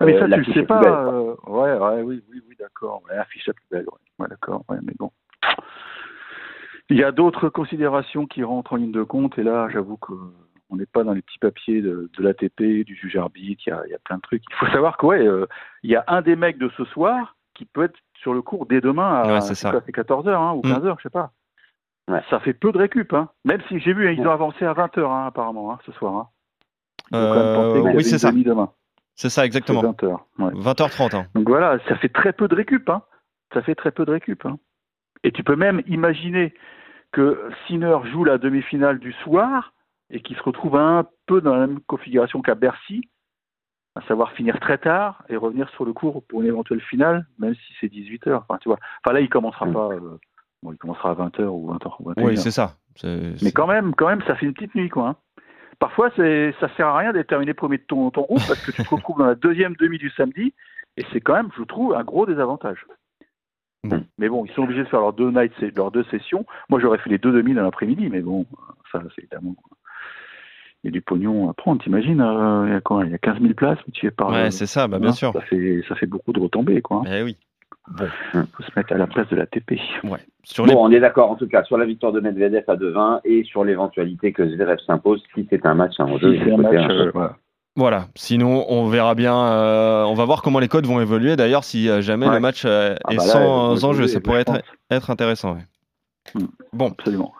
Ah, 0.00 0.06
mais 0.06 0.16
euh, 0.16 0.20
ça, 0.20 0.24
tu 0.24 0.30
l'affiche 0.30 0.54
le 0.54 0.60
sais 0.62 0.66
pas. 0.66 0.80
belle. 0.80 0.92
euh, 0.92 1.34
ouais, 1.46 1.78
ouais, 1.78 2.02
oui, 2.02 2.24
oui, 2.30 2.42
oui, 2.48 2.56
d'accord. 2.58 3.02
Ouais, 3.08 3.16
affiche 3.16 3.46
la 3.46 3.52
plus 3.52 3.66
belle. 3.70 3.84
Ouais, 3.86 3.98
Ouais, 4.18 4.28
d'accord. 4.28 4.64
Ouais, 4.68 4.78
mais 4.82 4.94
bon. 4.98 5.10
Il 6.88 6.96
y 6.96 7.04
a 7.04 7.12
d'autres 7.12 7.48
considérations 7.48 8.26
qui 8.26 8.42
rentrent 8.42 8.72
en 8.72 8.76
ligne 8.76 8.90
de 8.90 9.04
compte, 9.04 9.38
et 9.38 9.44
là, 9.44 9.68
j'avoue 9.70 9.96
que 9.96 10.12
on 10.70 10.76
n'est 10.76 10.86
pas 10.86 11.04
dans 11.04 11.12
les 11.12 11.22
petits 11.22 11.38
papiers 11.38 11.82
de, 11.82 12.10
de 12.16 12.22
l'ATP, 12.22 12.84
du 12.84 12.94
juge 12.94 13.16
arbitre. 13.16 13.62
Il 13.66 13.70
y 13.70 13.72
a, 13.72 13.82
il 13.86 13.90
y 13.90 13.94
a 13.94 13.98
plein 13.98 14.16
de 14.16 14.22
trucs. 14.22 14.42
Il 14.50 14.54
faut 14.56 14.66
savoir 14.72 14.96
que 14.96 15.06
ouais, 15.06 15.26
euh, 15.26 15.46
il 15.82 15.90
y 15.90 15.96
a 15.96 16.04
un 16.06 16.22
des 16.22 16.36
mecs 16.36 16.58
de 16.58 16.70
ce 16.76 16.84
soir 16.86 17.36
qui 17.60 17.66
peut 17.66 17.82
être 17.84 17.98
sur 18.14 18.32
le 18.32 18.40
cours 18.40 18.64
dès 18.64 18.80
demain 18.80 19.20
à 19.22 19.26
Ouais, 19.34 19.40
c'est 19.42 19.54
ça. 19.54 19.70
quoi, 19.70 19.82
c'est 19.84 19.92
14 19.92 20.26
h 20.26 20.30
hein, 20.34 20.52
ou 20.54 20.60
Mm. 20.66 20.72
15 20.74 20.84
h 20.84 20.94
je 20.98 21.02
sais 21.02 21.10
pas. 21.10 21.30
Ouais. 22.08 22.22
Ça 22.30 22.40
fait 22.40 22.54
peu 22.54 22.72
de 22.72 22.78
récup, 22.78 23.12
hein. 23.12 23.28
Même 23.44 23.60
si 23.68 23.78
j'ai 23.80 23.92
vu, 23.92 24.08
hein, 24.08 24.12
ils 24.18 24.26
ont 24.26 24.30
avancé 24.30 24.64
à 24.64 24.72
20 24.72 24.96
h 24.96 25.04
hein, 25.04 25.26
apparemment, 25.26 25.70
hein, 25.72 25.78
ce 25.84 25.92
soir. 25.92 26.14
Hein. 26.14 26.28
Ils 27.12 27.18
ont 27.18 27.28
quand 27.28 27.34
même 27.44 27.54
pensé 27.54 27.78
Euh, 27.78 27.92
oui, 27.96 28.04
c'est 28.04 28.18
ça. 28.18 28.32
demain. 28.32 28.70
C'est 29.14 29.28
ça, 29.28 29.44
exactement. 29.44 29.82
20 29.82 30.02
h 30.02 30.18
Ouais. 30.38 30.52
20h30. 30.54 31.14
hein. 31.16 31.26
Donc 31.34 31.48
voilà, 31.48 31.78
ça 31.86 31.96
fait 31.96 32.08
très 32.08 32.32
peu 32.32 32.48
de 32.48 32.54
récup. 32.54 32.88
Hein. 32.88 33.02
Ça 33.52 33.60
fait 33.62 33.74
très 33.74 33.90
peu 33.90 34.06
de 34.06 34.12
récup. 34.12 34.46
Hein. 34.46 34.58
Et 35.22 35.30
tu 35.32 35.44
peux 35.44 35.56
même 35.56 35.82
imaginer 35.86 36.54
que 37.12 37.50
Sinner 37.66 37.98
joue 38.10 38.24
la 38.24 38.38
demi-finale 38.38 38.98
du 39.00 39.12
soir 39.24 39.74
et 40.08 40.20
qu'il 40.22 40.36
se 40.36 40.42
retrouve 40.42 40.76
un 40.76 41.04
peu 41.26 41.40
dans 41.42 41.54
la 41.54 41.66
même 41.66 41.80
configuration 41.86 42.40
qu'à 42.40 42.54
Bercy, 42.54 43.02
à 43.96 44.02
savoir 44.02 44.32
finir 44.32 44.58
très 44.60 44.78
tard 44.78 45.24
et 45.28 45.36
revenir 45.36 45.68
sur 45.70 45.84
le 45.84 45.92
cours 45.92 46.22
pour 46.24 46.42
une 46.42 46.46
éventuelle 46.48 46.80
finale, 46.80 47.26
même 47.38 47.54
si 47.54 47.72
c'est 47.80 47.88
18 47.88 48.26
heures. 48.28 48.44
Enfin, 48.48 48.58
tu 48.60 48.68
vois. 48.68 48.78
Enfin 49.04 49.12
là, 49.14 49.20
il 49.20 49.28
commencera 49.28 49.66
Mm. 49.66 49.72
pas. 49.72 49.88
euh, 49.92 50.18
bon, 50.62 50.72
il 50.72 50.78
commencera 50.78 51.10
à 51.10 51.14
20 51.14 51.38
h 51.40 51.44
ou 51.46 51.66
20 51.68 51.76
h 51.84 51.94
ou 52.00 52.04
21 52.08 52.24
Oui, 52.24 52.36
c'est 52.36 52.50
ça. 52.50 52.76
Mais 53.04 53.52
quand 53.52 53.66
même, 53.66 53.94
quand 53.94 54.08
même, 54.08 54.22
ça 54.22 54.34
fait 54.36 54.46
une 54.46 54.54
petite 54.54 54.74
nuit, 54.74 54.88
quoi. 54.88 55.08
hein. 55.08 55.16
Parfois, 55.78 56.10
ça 56.10 56.68
sert 56.76 56.86
à 56.86 56.98
rien 56.98 57.12
d'être 57.12 57.28
terminé 57.28 57.54
premier 57.54 57.78
de 57.78 57.82
ton, 57.82 58.10
ton 58.10 58.22
groupe 58.22 58.42
parce 58.46 58.60
que 58.64 58.70
tu 58.70 58.82
te 58.84 58.88
retrouves 58.94 59.18
dans 59.18 59.24
la 59.26 59.34
deuxième 59.34 59.74
demi 59.76 59.96
du 59.98 60.10
samedi 60.10 60.52
et 60.98 61.04
c'est 61.12 61.20
quand 61.22 61.32
même, 61.34 61.48
je 61.56 61.62
trouve, 61.62 61.94
un 61.94 62.04
gros 62.04 62.26
désavantage. 62.26 62.84
Bon. 63.84 64.04
Mais 64.18 64.28
bon, 64.28 64.44
ils 64.44 64.52
sont 64.52 64.62
obligés 64.64 64.82
de 64.84 64.88
faire 64.88 65.00
leurs 65.00 65.14
deux 65.14 65.30
nights, 65.30 65.54
leurs 65.74 65.90
deux 65.90 66.04
sessions. 66.04 66.44
Moi, 66.68 66.80
j'aurais 66.80 66.98
fait 66.98 67.08
les 67.08 67.16
deux 67.16 67.32
demi 67.32 67.54
dans 67.54 67.62
l'après-midi, 67.62 68.10
mais 68.10 68.20
bon, 68.20 68.44
ça, 68.92 69.00
c'est 69.14 69.22
évidemment. 69.22 69.56
Il 70.82 70.86
y 70.86 70.88
a 70.88 70.92
du 70.92 71.02
pognon 71.02 71.50
à 71.50 71.52
prendre, 71.54 71.82
t'imagines 71.82 72.20
euh, 72.20 72.64
Il 72.66 72.72
y 72.72 72.76
a 72.76 72.80
quoi 72.80 73.04
Il 73.04 73.10
y 73.10 73.14
a 73.14 73.18
15 73.18 73.40
000 73.40 73.54
places, 73.54 73.78
mais 73.86 73.92
tu 73.92 74.06
es 74.06 74.10
par. 74.10 74.30
Ouais, 74.30 74.50
c'est 74.50 74.66
ça, 74.66 74.88
bah, 74.88 74.98
bien 74.98 75.10
hein, 75.10 75.12
sûr. 75.12 75.32
Ça 75.32 75.40
fait, 75.42 75.82
ça 75.88 75.94
fait 75.94 76.06
beaucoup 76.06 76.32
de 76.32 76.40
retombées, 76.40 76.80
quoi. 76.80 77.02
Eh 77.10 77.22
oui. 77.22 77.36
Il 77.98 78.46
faut 78.56 78.62
se 78.62 78.70
mettre 78.76 78.92
à 78.92 78.96
la 78.98 79.06
place 79.06 79.28
de 79.30 79.36
la 79.36 79.46
TP. 79.46 79.78
Ouais. 80.04 80.18
Sur 80.44 80.64
les... 80.64 80.74
Bon, 80.74 80.86
on 80.86 80.90
est 80.92 81.00
d'accord 81.00 81.30
en 81.30 81.34
tout 81.34 81.48
cas 81.48 81.64
sur 81.64 81.76
la 81.76 81.84
victoire 81.86 82.12
de 82.12 82.20
Medvedev 82.20 82.62
à 82.68 82.76
2-20 82.76 83.20
et 83.24 83.42
sur 83.44 83.64
l'éventualité 83.64 84.32
que 84.32 84.48
Zverev 84.48 84.78
s'impose 84.86 85.22
si 85.34 85.46
c'est 85.50 85.66
un 85.66 85.74
match 85.74 85.94
à 85.98 86.06
Si 86.06 86.12
1-2. 86.12 86.44
c'est 86.44 86.52
un 86.52 86.56
côté 86.56 86.76
match, 86.76 86.86
un. 86.86 86.90
euh, 86.90 87.10
voilà. 87.12 87.36
Voilà. 87.76 88.06
Sinon, 88.14 88.64
on 88.68 88.86
verra 88.88 89.14
bien. 89.14 89.34
euh, 89.36 90.04
on 90.04 90.14
va 90.14 90.24
voir 90.24 90.42
comment 90.42 90.58
les 90.60 90.68
codes 90.68 90.86
vont 90.86 91.00
évoluer. 91.00 91.36
D'ailleurs, 91.36 91.64
si 91.64 91.88
euh, 91.88 92.00
jamais 92.00 92.26
Ouais. 92.28 92.34
le 92.34 92.40
match 92.40 92.62
euh, 92.64 92.94
Ah 93.04 93.12
est 93.12 93.16
bah 93.16 93.24
là, 93.26 93.32
sans 93.32 93.84
enjeu, 93.84 94.06
ça 94.06 94.20
pourrait 94.20 94.42
être, 94.42 94.60
être 94.90 95.10
intéressant. 95.10 95.54
ouais. 95.54 95.64
Mm. 96.34 96.46
Bon, 96.72 96.88
Absolument. 96.98 97.32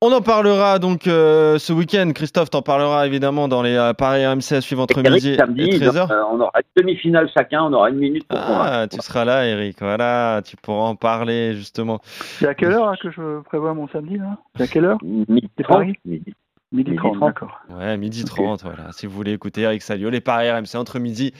On 0.00 0.12
en 0.12 0.20
parlera 0.20 0.78
donc 0.78 1.06
euh, 1.06 1.58
ce 1.58 1.72
week-end. 1.72 2.10
Christophe 2.14 2.50
t'en 2.50 2.62
parlera 2.62 3.06
évidemment 3.06 3.48
dans 3.48 3.62
les 3.62 3.74
euh, 3.74 3.92
paris 3.94 4.24
RMC 4.26 4.52
à 4.52 4.60
suivre 4.60 4.82
entre 4.82 4.98
Eric, 5.04 5.12
midi 5.24 5.36
samedi, 5.36 5.62
et 5.62 5.78
13h. 5.78 6.10
euh, 6.12 6.22
on 6.30 6.40
aura 6.40 6.52
une 6.56 6.82
demi-finale 6.82 7.28
chacun, 7.36 7.64
on 7.64 7.72
aura 7.72 7.90
une 7.90 7.96
minute 7.98 8.26
pour. 8.28 8.38
Ah, 8.40 8.86
tu 8.88 9.00
seras 9.00 9.24
là, 9.24 9.44
Eric. 9.46 9.78
Voilà, 9.80 10.40
tu 10.44 10.56
pourras 10.56 10.88
en 10.88 10.94
parler 10.96 11.54
justement. 11.54 12.00
C'est 12.38 12.46
à 12.48 12.54
quelle 12.54 12.72
heure 12.72 12.88
hein, 12.88 12.94
que 13.02 13.10
je 13.10 13.40
prévois 13.42 13.74
mon 13.74 13.88
samedi 13.88 14.18
là? 14.18 14.38
C'est 14.56 14.62
à 14.64 14.66
quelle 14.68 14.84
heure? 14.84 14.98
Midi 15.02 15.48
C'est 15.56 15.64
30, 15.64 15.76
Paris? 15.78 15.92
Midi. 16.04 16.34
Midi 16.70 16.90
Midi 16.90 16.96
30, 16.98 17.16
30. 17.16 17.28
d'accord. 17.28 17.60
Ouais, 17.70 17.96
midi 17.96 18.22
Ok. 18.22 18.28
30, 18.36 18.62
voilà. 18.62 18.92
Si 18.92 19.06
vous 19.06 19.12
voulez 19.12 19.32
écouter 19.32 19.62
Eric 19.62 19.80
Salio, 19.82 20.10
les 20.10 20.20
paris 20.20 20.50
RMC 20.50 20.76
entre 20.76 20.98
midi 20.98 21.32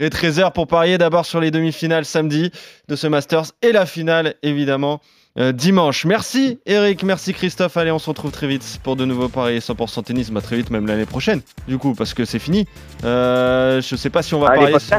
et 0.00 0.08
13h 0.08 0.52
pour 0.52 0.66
parier 0.66 0.96
d'abord 0.98 1.26
sur 1.26 1.38
les 1.40 1.50
demi-finales 1.50 2.06
samedi 2.06 2.50
de 2.88 2.96
ce 2.96 3.06
Masters 3.06 3.52
et 3.60 3.70
la 3.70 3.84
finale 3.86 4.34
évidemment 4.42 5.00
euh, 5.38 5.52
dimanche. 5.52 6.04
Merci 6.04 6.58
Eric, 6.66 7.02
merci 7.02 7.32
Christophe. 7.32 7.76
Allez, 7.76 7.90
on 7.90 7.98
se 7.98 8.08
retrouve 8.08 8.30
très 8.30 8.46
vite 8.46 8.80
pour 8.82 8.96
de 8.96 9.04
nouveaux 9.04 9.28
paris 9.28 9.58
100% 9.58 10.04
tennis, 10.04 10.30
bah, 10.30 10.40
très 10.40 10.56
vite 10.56 10.70
même 10.70 10.86
l'année 10.86 11.06
prochaine 11.06 11.40
du 11.66 11.78
coup 11.78 11.94
parce 11.94 12.14
que 12.14 12.24
c'est 12.24 12.38
fini. 12.38 12.66
Euh, 13.04 13.80
je 13.80 13.96
sais 13.96 14.10
pas 14.10 14.22
si 14.22 14.34
on 14.34 14.40
va 14.40 14.52
Ah, 14.52 14.58
podcasts, 14.58 14.94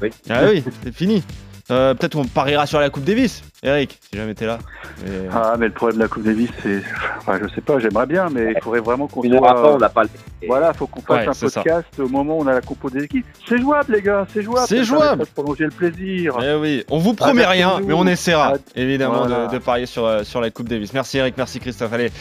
oui. 0.00 0.10
Ah 0.28 0.44
oui, 0.50 0.64
c'est 0.82 0.94
fini. 0.94 1.22
Euh, 1.70 1.94
Peut-être 1.94 2.16
on 2.16 2.24
pariera 2.26 2.66
sur 2.66 2.78
la 2.78 2.90
Coupe 2.90 3.04
Davis, 3.04 3.42
Eric, 3.62 3.98
si 4.10 4.18
jamais 4.18 4.34
t'es 4.34 4.44
là. 4.44 4.58
Mais- 5.02 5.28
Ah, 5.32 5.54
mais 5.58 5.66
le 5.68 5.72
problème 5.72 5.96
de 5.98 6.02
la 6.02 6.08
Coupe 6.08 6.22
Davis, 6.24 6.50
c'est. 6.62 6.82
Enfin, 7.18 7.38
je 7.42 7.48
sais 7.54 7.62
pas, 7.62 7.78
j'aimerais 7.78 8.04
bien, 8.04 8.28
mais 8.30 8.52
il 8.54 8.62
faudrait 8.62 8.80
vraiment 8.80 9.06
qu'on 9.08 9.22
après, 9.22 9.38
on 9.38 9.70
soit. 9.70 9.78
n'a 9.78 9.88
pas 9.88 10.02
le. 10.02 10.10
Voilà, 10.46 10.74
faut 10.74 10.86
qu'on 10.86 11.00
fasse 11.00 11.22
Ouais, 11.22 11.28
un 11.28 11.32
c'est 11.32 11.48
ça. 11.48 11.62
podcast 11.62 11.88
au 11.98 12.06
moment 12.08 12.36
où 12.38 12.42
on 12.42 12.46
a 12.46 12.52
la 12.52 12.60
compo 12.60 12.90
des 12.90 13.04
équipes. 13.04 13.24
C'est 13.48 13.58
jouable, 13.58 13.94
les 13.94 14.02
gars, 14.02 14.26
c'est 14.34 14.42
jouable. 14.42 14.66
C'est 14.68 14.84
jouable. 14.84 15.24
prolonger 15.34 15.64
le 15.64 15.70
plaisir. 15.70 16.36
Eh 16.42 16.54
oui, 16.54 16.84
on 16.90 16.98
vous 16.98 17.14
promet 17.14 17.44
Ah, 17.44 17.48
rien, 17.50 17.80
mais 17.82 17.94
on 17.94 18.06
essaiera 18.06 18.52
Ah, 18.56 18.58
évidemment 18.76 19.26
voilà. 19.26 19.46
de, 19.46 19.52
de 19.54 19.58
parier 19.58 19.86
sur, 19.86 20.04
euh, 20.04 20.22
sur 20.22 20.42
la 20.42 20.50
Coupe 20.50 20.68
Davis. 20.68 20.92
Merci 20.92 21.16
Eric, 21.16 21.34
merci 21.38 21.60
Christophe. 21.60 21.94
Allez, 21.94 22.12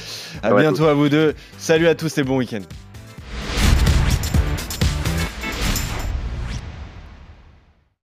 à 0.42 0.54
Ouais, 0.54 0.62
bientôt 0.62 0.86
à 0.86 0.94
vous 0.94 1.10
deux. 1.10 1.34
Salut 1.58 1.88
à 1.90 1.96
tous 1.96 2.18
et 2.18 2.24
bon 2.24 2.38
week-end. 2.38 2.62